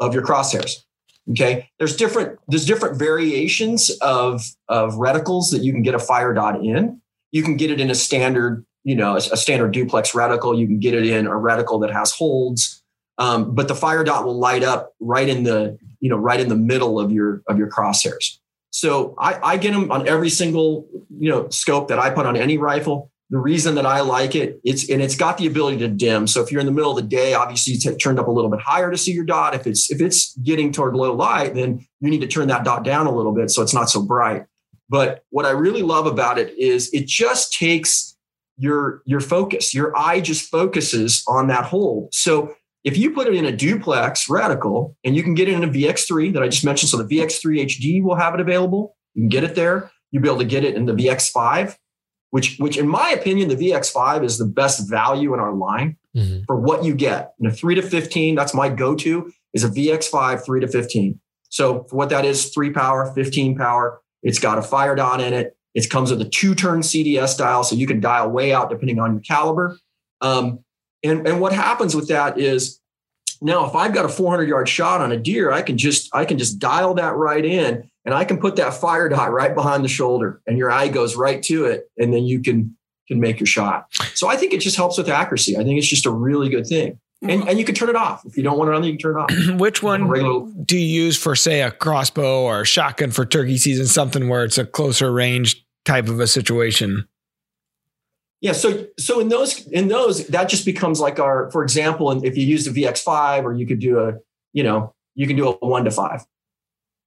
[0.00, 0.84] of your crosshairs.
[1.30, 6.32] Okay, there's different there's different variations of of reticles that you can get a fire
[6.32, 7.02] dot in.
[7.32, 10.58] You can get it in a standard, you know, a, a standard duplex reticle.
[10.58, 12.82] You can get it in a reticle that has holds,
[13.18, 16.48] um, but the fire dot will light up right in the you know right in
[16.48, 18.38] the middle of your of your crosshairs.
[18.70, 20.88] So I, I get them on every single
[21.18, 24.58] you know scope that I put on any rifle the reason that I like it,
[24.64, 26.26] it's and it's got the ability to dim.
[26.26, 28.30] So if you're in the middle of the day, obviously you t- turned up a
[28.30, 29.54] little bit higher to see your dot.
[29.54, 32.84] If it's if it's getting toward low light, then you need to turn that dot
[32.84, 34.46] down a little bit so it's not so bright.
[34.88, 38.16] But what I really love about it is it just takes
[38.58, 39.74] your your focus.
[39.74, 42.08] Your eye just focuses on that hole.
[42.12, 45.64] So if you put it in a duplex reticle and you can get it in
[45.64, 48.96] a VX3 that I just mentioned, so the VX3 HD will have it available.
[49.14, 49.90] You can get it there.
[50.10, 51.76] You'll be able to get it in the VX5
[52.30, 56.42] which which in my opinion the VX5 is the best value in our line mm-hmm.
[56.46, 57.32] for what you get.
[57.40, 61.20] In a 3 to 15, that's my go-to is a VX5 3 to 15.
[61.50, 65.32] So for what that is, 3 power, 15 power, it's got a fire dot in
[65.32, 65.56] it.
[65.74, 69.12] It comes with a two-turn CDS dial so you can dial way out depending on
[69.12, 69.78] your caliber.
[70.20, 70.60] Um,
[71.04, 72.80] and and what happens with that is
[73.40, 76.24] now if I've got a 400 yard shot on a deer, I can just I
[76.24, 79.84] can just dial that right in and I can put that fire dot right behind
[79.84, 82.76] the shoulder and your eye goes right to it and then you can
[83.06, 83.86] can make your shot.
[84.14, 85.56] So I think it just helps with accuracy.
[85.56, 86.98] I think it's just a really good thing.
[87.20, 88.24] And, and you can turn it off.
[88.24, 89.58] If you don't want it on you can turn it off.
[89.58, 93.58] Which one regular, do you use for say a crossbow or a shotgun for turkey
[93.58, 97.08] season, something where it's a closer range type of a situation?
[98.40, 102.24] Yeah, so so in those in those that just becomes like our for example, and
[102.24, 104.14] if you use the VX5 or you could do a,
[104.52, 106.24] you know, you can do a 1 to 5.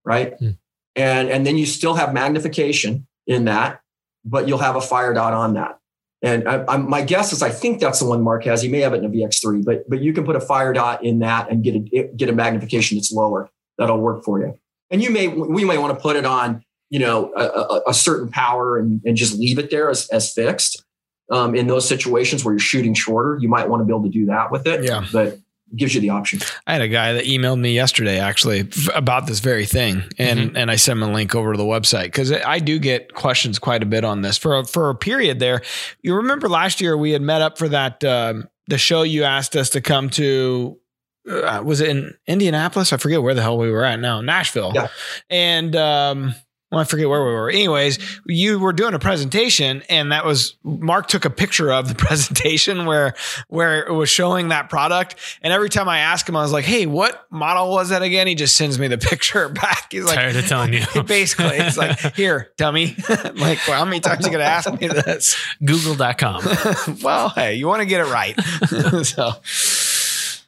[0.04, 0.34] Right?
[0.38, 0.50] Hmm
[0.95, 3.82] and and then you still have magnification in that,
[4.26, 5.80] but you'll have a fire dot on that.
[6.24, 8.62] And I, I, my guess is I think that's the one Mark has.
[8.62, 11.04] He may have it in a VX3, but but you can put a fire dot
[11.04, 13.50] in that and get a get a magnification that's lower.
[13.78, 14.58] That'll work for you.
[14.92, 17.94] And you may we may want to put it on you know a, a, a
[17.94, 20.84] certain power and, and just leave it there as, as fixed.
[21.32, 24.10] Um, in those situations where you're shooting shorter, you might want to be able to
[24.10, 24.84] do that with it.
[24.84, 25.06] Yeah.
[25.14, 25.40] But
[25.76, 26.40] gives you the option.
[26.68, 30.58] I had a guy that emailed me yesterday actually about this very thing, and mm-hmm.
[30.58, 33.60] and I sent him a link over to the website because I do get questions
[33.60, 35.62] quite a bit on this for a, for a period there.
[36.02, 39.56] You remember last year we had met up for that um, the show you asked
[39.56, 40.78] us to come to.
[41.30, 42.92] Uh, was it in Indianapolis?
[42.92, 44.22] I forget where the hell we were at now.
[44.22, 44.72] Nashville.
[44.74, 44.88] Yeah.
[45.30, 46.34] And um,
[46.72, 47.50] well, I forget where we were.
[47.50, 51.96] Anyways, you were doing a presentation, and that was Mark took a picture of the
[52.02, 53.14] presentation where
[53.50, 55.16] where it was showing that product.
[55.42, 58.26] And every time I ask him, I was like, "Hey, what model was that again?"
[58.26, 59.92] He just sends me the picture back.
[59.92, 64.00] He's like, "Tired of telling you." basically, it's like, "Here, dummy." like, well, how many
[64.00, 65.36] times are you gonna ask me this?
[65.64, 66.44] Google.com.
[67.04, 68.40] well, hey, you want to get it right.
[69.06, 69.34] so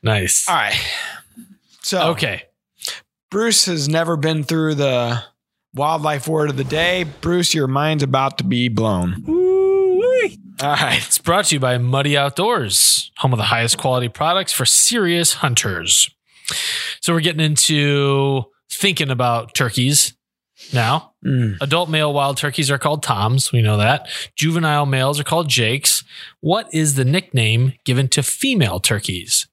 [0.02, 0.48] nice.
[0.48, 0.80] All right.
[1.82, 2.44] So okay,
[3.30, 5.22] Bruce has never been through the
[5.76, 7.04] Wildlife word of the day.
[7.04, 9.24] Bruce, your mind's about to be blown.
[9.28, 10.40] Ooh-wee.
[10.62, 11.04] All right.
[11.06, 15.34] It's brought to you by Muddy Outdoors, home of the highest quality products for serious
[15.34, 16.12] hunters.
[17.02, 20.14] So we're getting into thinking about turkeys
[20.72, 21.14] now.
[21.26, 21.58] Mm.
[21.60, 23.52] Adult male wild turkeys are called toms.
[23.52, 24.08] We know that.
[24.36, 26.04] Juvenile males are called jakes.
[26.40, 29.48] What is the nickname given to female turkeys?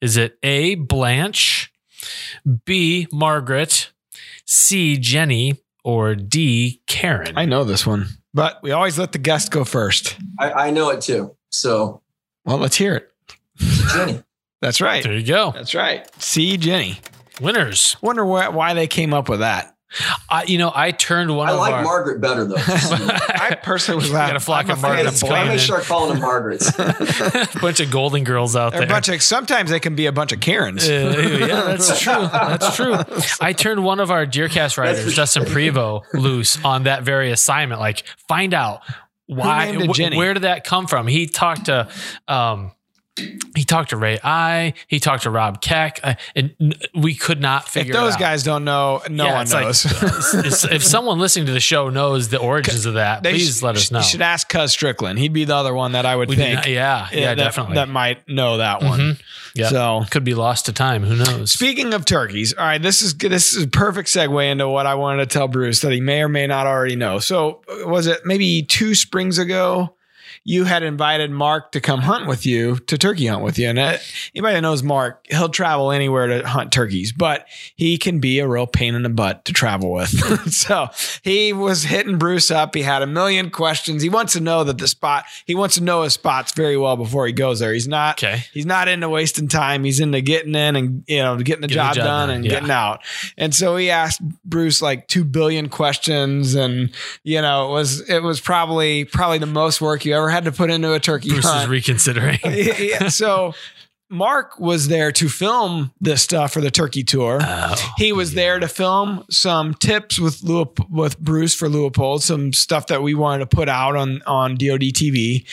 [0.00, 1.70] Is it A, Blanche,
[2.64, 3.92] B, Margaret,
[4.46, 7.36] C, Jenny, or D, Karen?
[7.36, 10.16] I know this one, but we always let the guest go first.
[10.38, 11.36] I, I know it too.
[11.50, 12.02] So,
[12.44, 13.12] well, let's hear it.
[13.92, 14.22] Jenny.
[14.62, 15.02] That's right.
[15.02, 15.50] There you go.
[15.52, 16.08] That's right.
[16.20, 16.98] C, Jenny.
[17.40, 17.96] Winners.
[18.00, 19.75] Wonder wh- why they came up with that.
[20.28, 21.48] I, you know, I turned one.
[21.48, 22.56] I of like our, Margaret better though.
[22.58, 25.22] I personally was got a flock of Margaret.
[25.22, 26.68] I'm gonna start calling them Margarets.
[26.78, 28.88] a bunch of golden girls out They're there.
[28.88, 30.88] A bunch of sometimes they can be a bunch of Karens.
[30.88, 32.12] Uh, yeah, that's true.
[32.12, 32.96] That's true.
[33.40, 37.80] I turned one of our Deercast riders, Justin Prevo, loose on that very assignment.
[37.80, 38.82] Like, find out
[39.26, 41.06] why, wh- where did that come from?
[41.06, 41.88] He talked to.
[42.28, 42.72] Um,
[43.54, 44.74] he talked to Ray Eye.
[44.88, 46.54] He talked to Rob Keck, uh, and
[46.94, 47.96] we could not figure.
[47.96, 48.04] Out.
[48.04, 49.86] If those guys don't know, no yeah, one knows.
[49.96, 53.76] Like, if someone listening to the show knows the origins of that, please sh- let
[53.76, 53.98] us know.
[53.98, 55.18] You should ask Cuz Strickland.
[55.18, 56.56] He'd be the other one that I would we think.
[56.56, 57.76] Not, yeah, yeah, that, definitely.
[57.76, 59.00] That might know that one.
[59.00, 59.20] Mm-hmm.
[59.54, 61.02] Yeah, so could be lost to time.
[61.02, 61.50] Who knows?
[61.50, 64.94] Speaking of turkeys, all right, this is this is a perfect segue into what I
[64.94, 67.18] wanted to tell Bruce that he may or may not already know.
[67.18, 69.95] So was it maybe two springs ago?
[70.48, 73.68] You had invited Mark to come hunt with you to turkey hunt with you.
[73.68, 73.96] And uh,
[74.32, 78.46] anybody that knows Mark, he'll travel anywhere to hunt turkeys, but he can be a
[78.46, 80.08] real pain in the butt to travel with.
[80.52, 80.86] so
[81.22, 82.76] he was hitting Bruce up.
[82.76, 84.02] He had a million questions.
[84.02, 86.96] He wants to know that the spot, he wants to know his spots very well
[86.96, 87.72] before he goes there.
[87.72, 88.44] He's not, okay.
[88.54, 89.82] he's not into wasting time.
[89.82, 92.36] He's into getting in and, you know, getting the, job, the job, done, done.
[92.36, 92.50] and yeah.
[92.52, 93.00] getting out.
[93.36, 96.94] And so he asked Bruce like 2 billion questions and,
[97.24, 100.44] you know, it was, it was probably, probably the most work you ever had had
[100.44, 101.64] to put into a turkey Bruce hunt.
[101.64, 102.38] is reconsidering.
[102.44, 103.54] yeah, so
[104.10, 107.38] Mark was there to film this stuff for the turkey tour.
[107.42, 108.42] Oh, he was yeah.
[108.42, 113.14] there to film some tips with Leup- with Bruce for Leupold, some stuff that we
[113.14, 115.46] wanted to put out on on DoD TV.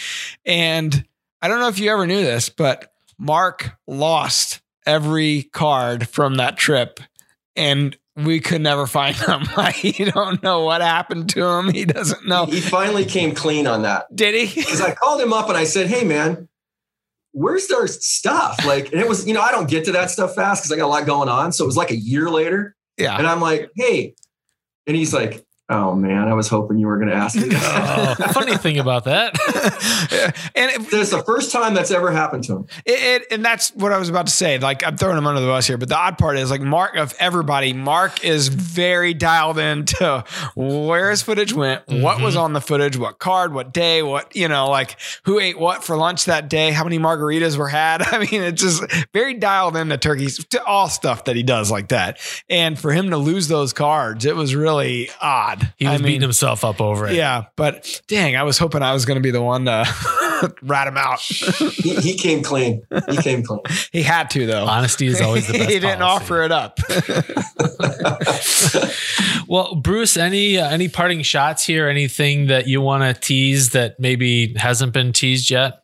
[0.45, 1.05] And
[1.41, 6.57] I don't know if you ever knew this, but Mark lost every card from that
[6.57, 6.99] trip,
[7.55, 9.41] and we could never find him.
[9.73, 11.69] he don't know what happened to him.
[11.73, 12.45] He doesn't know.
[12.45, 14.61] He finally came clean on that Did he?
[14.61, 16.49] because I called him up and I said, "Hey, man."
[17.35, 18.63] Where's our stuff?
[18.63, 20.77] Like, and it was, you know, I don't get to that stuff fast because I
[20.77, 21.51] got a lot going on.
[21.51, 22.75] So it was like a year later.
[22.95, 23.17] Yeah.
[23.17, 24.13] And I'm like, hey.
[24.85, 28.15] And he's like, oh man, I was hoping you were going to ask me Oh,
[28.17, 28.31] that.
[28.33, 29.33] funny thing about that.
[30.55, 32.67] and it, That's the first time that's ever happened to him.
[32.85, 34.57] It, it, and that's what I was about to say.
[34.59, 36.95] Like I'm throwing him under the bus here, but the odd part is like Mark
[36.95, 37.73] of everybody.
[37.73, 40.23] Mark is very dialed into
[40.55, 42.43] where his footage went, what was mm-hmm.
[42.43, 45.95] on the footage, what card, what day, what you know, like who ate what for
[45.95, 48.01] lunch that day, how many margaritas were had.
[48.13, 48.83] I mean, it's just
[49.13, 52.19] very dialed into turkeys to all stuff that he does like that.
[52.49, 55.52] And for him to lose those cards, it was really odd.
[55.77, 57.15] He was I mean, beating himself up over it.
[57.15, 59.85] yeah, but dang, I was hoping I was going to be the one to
[60.63, 61.19] rat him out.
[61.19, 62.81] He, he came clean.
[63.09, 63.61] He came clean.
[63.91, 64.65] He had to though.
[64.65, 65.69] Honesty is always the best.
[65.69, 66.23] he didn't policy.
[66.23, 66.79] offer it up.
[69.47, 71.87] Well, Bruce, any uh, any parting shots here?
[71.87, 75.83] Anything that you want to tease that maybe hasn't been teased yet?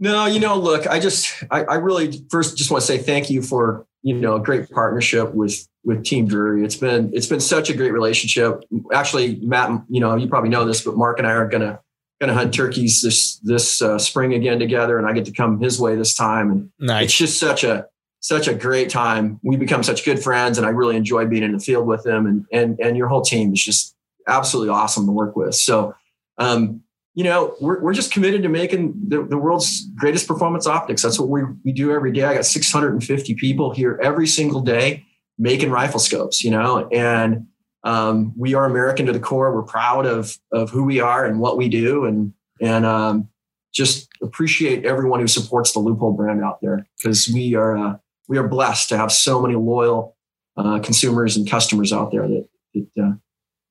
[0.00, 3.30] No, you know, look, I just, I, I really first just want to say thank
[3.30, 6.64] you for, you know, a great partnership with, with Team Drury.
[6.64, 8.64] It's been, it's been such a great relationship.
[8.92, 11.78] Actually, Matt, you know, you probably know this, but Mark and I are going to,
[12.20, 14.98] going to hunt turkeys this, this uh, spring again together.
[14.98, 16.50] And I get to come his way this time.
[16.50, 16.70] And
[17.04, 17.86] it's just such a,
[18.20, 19.38] such a great time.
[19.42, 22.26] We become such good friends and I really enjoy being in the field with them
[22.26, 23.94] and, and, and your whole team is just
[24.26, 25.54] absolutely awesome to work with.
[25.54, 25.94] So,
[26.38, 26.80] um,
[27.12, 31.02] you know, we're, we're just committed to making the, the world's greatest performance optics.
[31.02, 32.24] That's what we, we do every day.
[32.24, 35.04] I got 650 people here every single day
[35.38, 37.46] making rifle scopes, you know, and
[37.84, 39.54] um, we are American to the core.
[39.54, 42.04] We're proud of, of who we are and what we do.
[42.06, 43.28] And, and um,
[43.74, 48.38] just appreciate everyone who supports the Leupold brand out there because we are, uh, we
[48.38, 50.16] are blessed to have so many loyal
[50.56, 53.12] uh, consumers and customers out there that, that uh,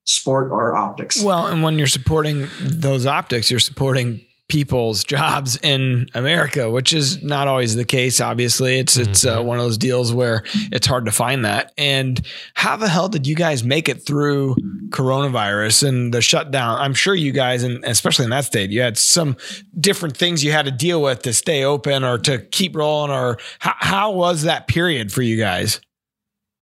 [0.05, 1.23] sport our optics.
[1.23, 7.23] Well, and when you're supporting those optics, you're supporting people's jobs in America, which is
[7.23, 8.21] not always the case.
[8.21, 11.73] Obviously, it's it's uh, one of those deals where it's hard to find that.
[11.75, 12.21] And
[12.53, 14.55] how the hell did you guys make it through
[14.89, 16.79] coronavirus and the shutdown?
[16.79, 19.37] I'm sure you guys, and especially in that state, you had some
[19.79, 23.09] different things you had to deal with to stay open or to keep rolling.
[23.09, 25.81] Or how, how was that period for you guys?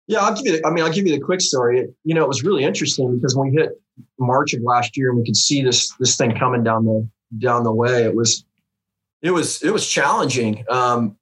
[0.08, 0.62] Yeah, I'll give you.
[0.62, 1.89] The, I mean, I'll give you the quick story.
[2.06, 3.72] You know, it was really interesting because when we hit
[4.18, 7.06] March of last year and we could see this this thing coming down the
[7.38, 8.45] down the way, it was
[9.21, 10.65] it was it was challenging.
[10.69, 11.17] Um,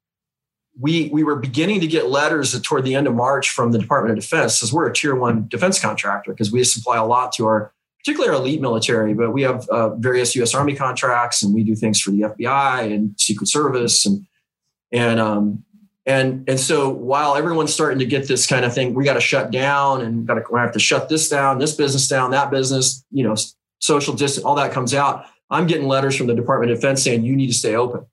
[0.80, 4.18] we we were beginning to get letters toward the end of March from the Department
[4.18, 7.46] of Defense, because we're a tier one defense contractor, because we supply a lot to
[7.46, 10.54] our particularly our elite military, but we have uh, various U.S.
[10.54, 14.26] Army contracts, and we do things for the FBI and Secret Service, and
[14.92, 15.64] and um,
[16.06, 19.22] and and so while everyone's starting to get this kind of thing, we got to
[19.22, 23.04] shut down and got to have to shut this down, this business down, that business,
[23.12, 23.36] you know,
[23.80, 25.26] social distance, all that comes out.
[25.50, 28.06] I'm getting letters from the Department of Defense saying you need to stay open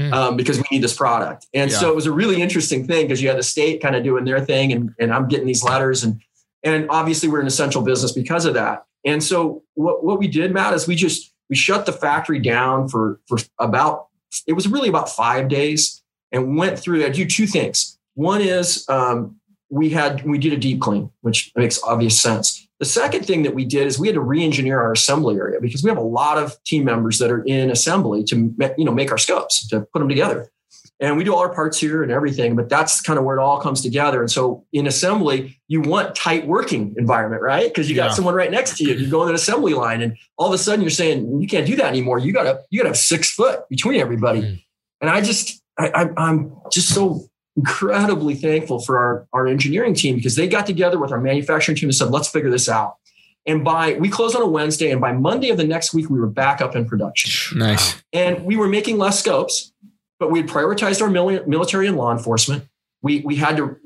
[0.00, 0.10] Mm.
[0.14, 1.46] um, because we need this product.
[1.52, 1.76] And Yeah.
[1.76, 4.24] so it was a really interesting thing because you had the state kind of doing
[4.24, 6.18] their thing, and and I'm getting these letters, and
[6.64, 8.84] and obviously we're an essential business because of that.
[9.04, 12.88] And so what what we did, Matt, is we just we shut the factory down
[12.88, 14.06] for for about
[14.46, 16.02] it was really about five days
[16.32, 17.04] and went through.
[17.04, 17.98] I do two things.
[18.14, 19.36] One is um,
[19.68, 22.66] we had we did a deep clean, which makes obvious sense.
[22.82, 25.84] The second thing that we did is we had to re-engineer our assembly area because
[25.84, 29.12] we have a lot of team members that are in assembly to you know make
[29.12, 30.50] our scopes to put them together.
[30.98, 33.40] And we do all our parts here and everything, but that's kind of where it
[33.40, 34.20] all comes together.
[34.20, 37.68] And so in assembly, you want tight working environment, right?
[37.68, 38.14] Because you got Yeah.
[38.14, 38.94] someone right next to you.
[38.94, 41.68] You go in an assembly line, and all of a sudden you're saying you can't
[41.68, 42.18] do that anymore.
[42.18, 44.42] You gotta you gotta have six foot between everybody.
[44.42, 44.64] Mm.
[45.02, 50.16] And I just I, I, I'm just so incredibly thankful for our, our engineering team
[50.16, 52.96] because they got together with our manufacturing team and said, let's figure this out.
[53.44, 56.20] And by we closed on a Wednesday, and by Monday of the next week, we
[56.20, 57.58] were back up in production.
[57.58, 58.00] Nice.
[58.12, 59.72] And we were making less scopes,
[60.20, 62.68] but we had prioritized our military and law enforcement.
[63.02, 63.76] We we had to,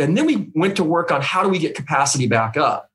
[0.00, 2.90] and then we went to work on how do we get capacity back up.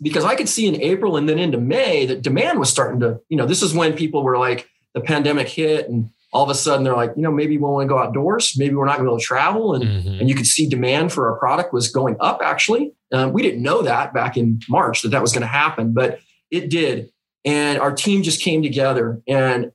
[0.00, 3.20] Because I could see in April and then into May that demand was starting to,
[3.28, 6.54] you know, this is when people were like, the pandemic hit, and all of a
[6.54, 9.04] sudden they're like, you know, maybe we want to go outdoors, maybe we're not going
[9.06, 10.20] to be able to travel, and Mhm.
[10.20, 12.92] and you could see demand for our product was going up actually.
[13.12, 16.18] Um, we didn't know that back in march that that was going to happen but
[16.50, 17.10] it did.
[17.44, 19.70] And our team just came together and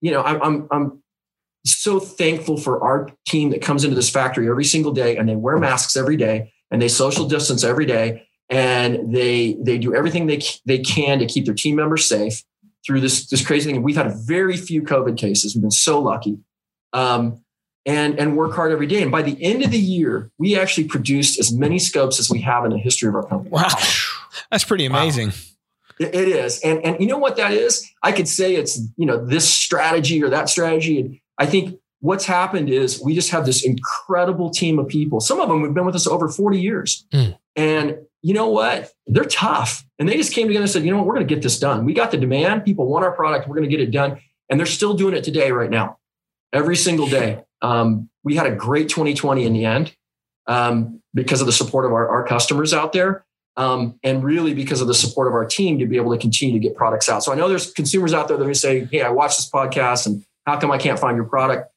[0.00, 1.02] you know i'm i'm, I'm
[1.64, 5.36] so thankful for our team that comes into this factory every single day and they
[5.36, 10.26] wear masks every day and they social distance every day and they they do everything
[10.26, 12.42] they they can to keep their team members safe
[12.88, 13.82] through this this crazy thing.
[13.82, 15.54] We've had very few COVID cases.
[15.54, 16.38] We've been so lucky,
[16.94, 17.44] um,
[17.84, 19.02] and and work hard every day.
[19.02, 22.40] And by the end of the year, we actually produced as many scopes as we
[22.40, 23.50] have in the history of our company.
[23.50, 23.68] Wow,
[24.50, 25.28] that's pretty amazing.
[25.28, 25.34] Wow.
[26.00, 27.86] It is, and and you know what that is?
[28.02, 31.00] I could say it's you know this strategy or that strategy.
[31.00, 35.20] And I think what's happened is we just have this incredible team of people.
[35.20, 37.04] Some of them have been with us over 40 years.
[37.12, 37.36] Mm.
[37.56, 38.92] And you know what?
[39.06, 39.84] They're tough.
[39.98, 41.06] And they just came together and said, you know what?
[41.06, 41.84] We're going to get this done.
[41.84, 42.64] We got the demand.
[42.64, 43.48] People want our product.
[43.48, 44.20] We're going to get it done.
[44.48, 45.98] And they're still doing it today, right now,
[46.52, 47.44] every single day.
[47.62, 49.94] Um, we had a great 2020 in the end
[50.46, 53.24] um, because of the support of our, our customers out there.
[53.56, 56.54] Um, and really because of the support of our team to be able to continue
[56.54, 57.24] to get products out.
[57.24, 60.06] So I know there's consumers out there that are say, Hey, I watched this podcast
[60.06, 61.72] and how come I can't find your product?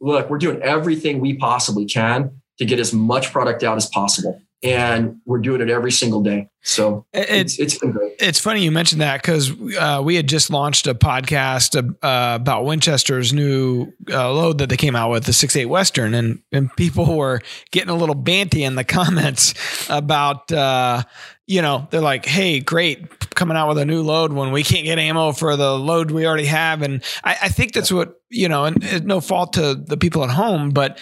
[0.00, 4.40] Look, we're doing everything we possibly can to get as much product out as possible
[4.62, 6.48] and we're doing it every single day.
[6.62, 8.16] So it's it's, been great.
[8.18, 12.64] It's funny you mentioned that because uh, we had just launched a podcast uh, about
[12.64, 16.74] Winchester's new uh, load that they came out with, the six eight Western, and and
[16.74, 17.40] people were
[17.70, 19.54] getting a little banty in the comments
[19.88, 20.50] about.
[20.50, 21.02] Uh,
[21.48, 24.84] you know, they're like, "Hey, great, coming out with a new load when we can't
[24.84, 28.48] get ammo for the load we already have." And I, I think that's what you
[28.48, 30.98] know, and no fault to the people at home, but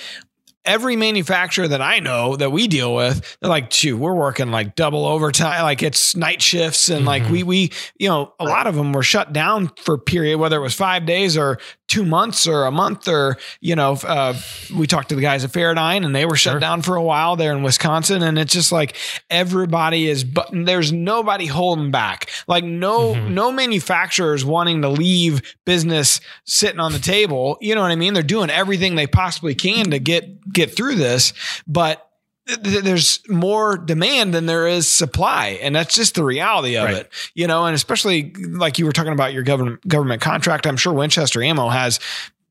[0.64, 4.74] every manufacturer that I know that we deal with, they're like, shoot, we're working like
[4.74, 6.88] double overtime, like it's night shifts.
[6.88, 7.06] And mm-hmm.
[7.06, 10.56] like we, we, you know, a lot of them were shut down for period, whether
[10.56, 14.35] it was five days or two months or a month or, you know, uh,
[14.74, 16.61] we talked to the guys at Feradyne and they were shut sure.
[16.61, 18.22] down for a while there in Wisconsin.
[18.22, 18.97] And it's just like
[19.28, 22.30] everybody is, but there's nobody holding back.
[22.47, 23.35] Like no, mm-hmm.
[23.35, 27.59] no manufacturers wanting to leave business sitting on the table.
[27.61, 28.14] You know what I mean?
[28.14, 31.32] They're doing everything they possibly can to get, get through this,
[31.66, 32.09] but
[32.47, 36.97] there's more demand than there is supply and that's just the reality of right.
[36.97, 40.76] it you know and especially like you were talking about your government government contract i'm
[40.76, 42.01] sure winchester ammo has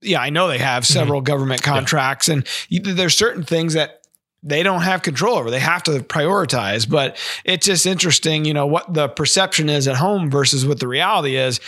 [0.01, 0.93] yeah i know they have mm-hmm.
[0.93, 1.25] several mm-hmm.
[1.25, 2.35] government contracts yeah.
[2.35, 4.02] and you, there's certain things that
[4.43, 5.49] they don't have control over.
[5.49, 9.95] They have to prioritize, but it's just interesting, you know, what the perception is at
[9.95, 11.61] home versus what the reality is.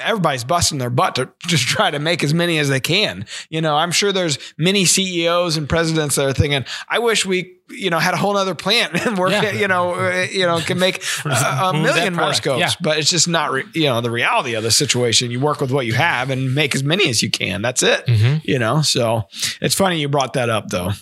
[0.00, 3.26] Everybody's busting their butt to just try to make as many as they can.
[3.50, 7.58] You know, I'm sure there's many CEOs and presidents that are thinking, I wish we,
[7.68, 9.52] you know, had a whole other plant and work, yeah.
[9.52, 12.70] you know, uh, you know, can make a, a million more scopes, yeah.
[12.80, 15.30] but it's just not, re- you know, the reality of the situation.
[15.30, 17.60] You work with what you have and make as many as you can.
[17.60, 18.38] That's it, mm-hmm.
[18.44, 18.80] you know?
[18.80, 19.24] So
[19.60, 20.92] it's funny you brought that up though.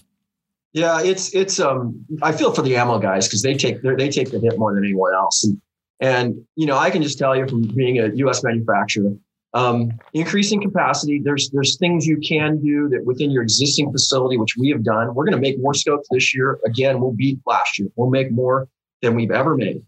[0.72, 4.30] Yeah, it's it's um I feel for the ammo guys because they take they take
[4.30, 5.44] the hit more than anyone else.
[5.44, 5.60] And
[6.00, 9.12] and you know, I can just tell you from being a US manufacturer,
[9.54, 14.56] um, increasing capacity, there's there's things you can do that within your existing facility, which
[14.56, 15.14] we have done.
[15.14, 16.58] We're to make more scopes this year.
[16.64, 17.88] Again, we'll beat last year.
[17.96, 18.68] We'll make more
[19.02, 19.82] than we've ever made.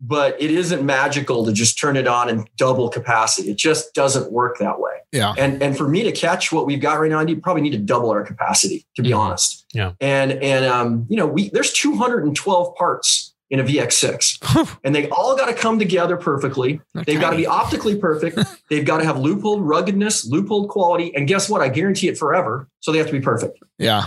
[0.00, 3.50] But it isn't magical to just turn it on and double capacity.
[3.50, 4.92] It just doesn't work that way.
[5.12, 5.34] Yeah.
[5.38, 7.70] And and for me to catch what we've got right now, I need, probably need
[7.70, 9.18] to double our capacity, to be mm-hmm.
[9.18, 9.66] honest.
[9.72, 9.92] Yeah.
[10.00, 14.78] And and um, you know, we there's 212 parts in a VX6.
[14.84, 16.80] and they all got to come together perfectly.
[16.96, 17.12] Okay.
[17.12, 18.38] They've got to be optically perfect.
[18.70, 21.14] They've got to have Leupold ruggedness, Leupold quality.
[21.14, 21.60] And guess what?
[21.60, 22.68] I guarantee it forever.
[22.80, 23.58] So they have to be perfect.
[23.78, 24.06] Yeah.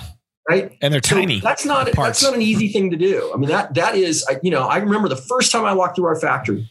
[0.49, 0.77] Right.
[0.81, 1.39] And they're so tiny.
[1.39, 2.19] That's not parts.
[2.19, 3.31] that's not an easy thing to do.
[3.33, 6.07] I mean, that that is, you know, I remember the first time I walked through
[6.07, 6.67] our factory,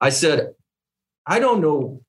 [0.00, 0.54] I said,
[1.26, 2.00] I don't know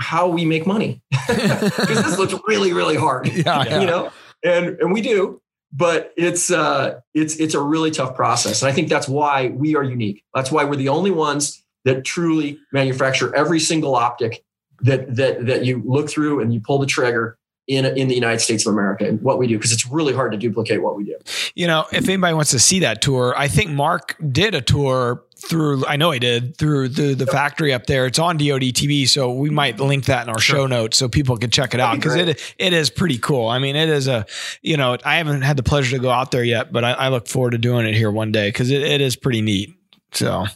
[0.00, 3.28] how we make money because this looks really, really hard.
[3.36, 3.80] Yeah, yeah.
[3.80, 4.10] You know,
[4.44, 5.40] and and we do
[5.72, 9.76] but it's uh, it's it's a really tough process, and I think that's why we
[9.76, 10.24] are unique.
[10.34, 14.44] That's why we're the only ones that truly manufacture every single optic
[14.80, 18.40] that that that you look through and you pull the trigger in in the United
[18.40, 21.04] States of America and what we do because it's really hard to duplicate what we
[21.04, 21.16] do.
[21.54, 25.24] You know, if anybody wants to see that tour, I think Mark did a tour
[25.38, 28.06] through I know he did through the the factory up there.
[28.06, 30.56] It's on DoD TV, so we might link that in our sure.
[30.56, 33.48] show notes so people can check it out because it it is pretty cool.
[33.48, 34.26] I mean, it is a
[34.62, 37.08] you know I haven't had the pleasure to go out there yet, but I, I
[37.08, 39.74] look forward to doing it here one day because it, it is pretty neat.
[40.12, 40.46] So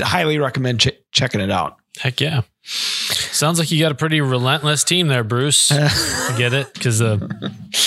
[0.00, 1.76] highly recommend ch- checking it out.
[1.98, 2.42] Heck yeah.
[2.62, 5.68] Sounds like you got a pretty relentless team there, Bruce.
[6.36, 6.74] get it?
[6.74, 7.16] Because uh,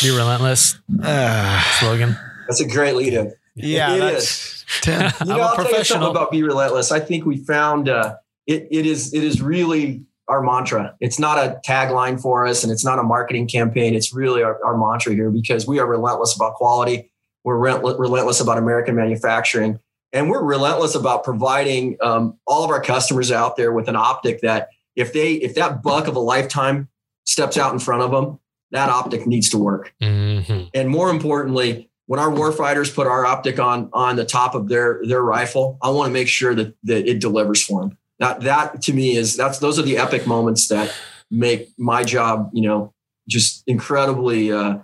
[0.02, 2.16] be relentless uh, slogan.
[2.48, 3.34] That's a great lead in.
[3.56, 4.59] Yeah, it is.
[4.82, 5.12] Tim.
[5.22, 6.92] You know, I'll tell you something about be relentless.
[6.92, 8.16] I think we found uh,
[8.48, 8.68] it.
[8.72, 9.14] It is.
[9.14, 10.96] It is really our mantra.
[11.00, 13.96] It's not a tagline for us, and it's not a marketing campaign.
[13.96, 17.12] It's really our, our mantra here because we are relentless about quality.
[17.44, 19.80] We're relentless about American manufacturing,
[20.14, 24.42] and we're relentless about providing um, all of our customers out there with an optic
[24.42, 26.90] that if they if that buck of a lifetime
[27.26, 28.40] steps out in front of them
[28.72, 29.94] that optic needs to work.
[30.02, 30.66] Mm-hmm.
[30.74, 35.00] And more importantly, when our warfighters put our optic on on the top of their
[35.04, 38.00] their rifle, I want to make sure that that it delivers for them.
[38.18, 40.92] That that to me is that's those are the epic moments that
[41.30, 42.96] make my job, you know,
[43.28, 44.80] just incredibly uh,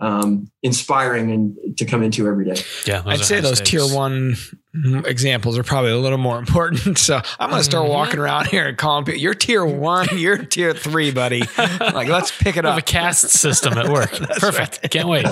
[0.00, 2.60] um, inspiring and to come into every day.
[2.86, 4.36] Yeah, I'd say those tier one
[5.06, 6.98] examples are probably a little more important.
[6.98, 7.90] So I'm going to start Mhm.
[7.90, 11.42] walking around here and calling people, you're tier one, you're tier three, buddy.
[11.80, 12.78] Like, let's pick it up.
[12.78, 14.10] a caste system at work.
[14.38, 14.80] Perfect.
[14.82, 14.90] right.
[14.90, 15.24] Can't wait.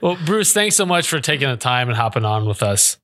[0.00, 2.98] well, Bruce, thanks so much for taking the time and hopping on with us.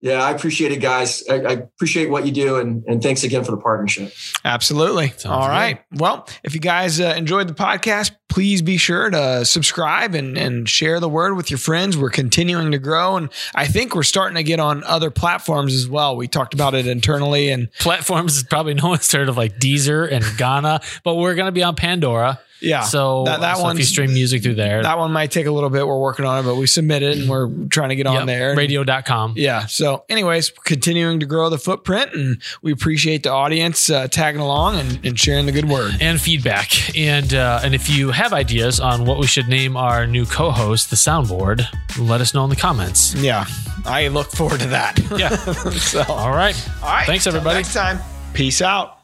[0.00, 1.24] Yeah, I appreciate it, guys.
[1.28, 4.12] I, I appreciate what you do, and and thanks again for the partnership.
[4.44, 5.08] Absolutely.
[5.08, 5.78] Sounds All good.
[5.94, 10.68] Well, if you guys uh, enjoyed the podcast, please be sure to subscribe and, and
[10.68, 11.96] share the word with your friends.
[11.96, 15.88] We're continuing to grow, and I think we're starting to get on other platforms as
[15.88, 16.16] well.
[16.16, 20.10] We talked about it internally, and Platforms is probably no one's heard of like Deezer
[20.10, 22.40] and Gaana, but we're going to be on Pandora.
[22.60, 22.82] Yeah.
[22.82, 25.50] So That- that so if you stream music through there, that one might take a
[25.50, 25.86] little bit.
[25.86, 28.54] We're working on it, but we submitted and we're trying to get on Yep, there.
[28.56, 29.34] radio.com.
[29.36, 29.66] Yeah.
[29.66, 34.76] So, anyways, continuing to grow the footprint, and we appreciate the audience uh, tagging along
[34.80, 35.94] and, and sharing the good word.
[36.00, 36.96] and feedback.
[36.96, 40.90] And uh, and if you have ideas on what we should name our new co-host,
[40.90, 41.64] the soundboard,
[41.98, 43.14] let us know in the comments.
[43.14, 43.46] Yeah.
[43.84, 44.98] I look forward to that.
[45.16, 45.28] Yeah.
[45.70, 46.54] so, all All right.
[46.82, 47.06] right.
[47.06, 47.56] Thanks, everybody.
[47.56, 48.00] Next time.
[48.34, 48.97] Peace out.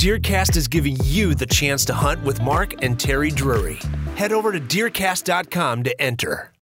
[0.00, 3.78] Deercast is giving you the chance to hunt with Mark and Terry Drury.
[4.16, 6.53] Head over to deercast.com to enter.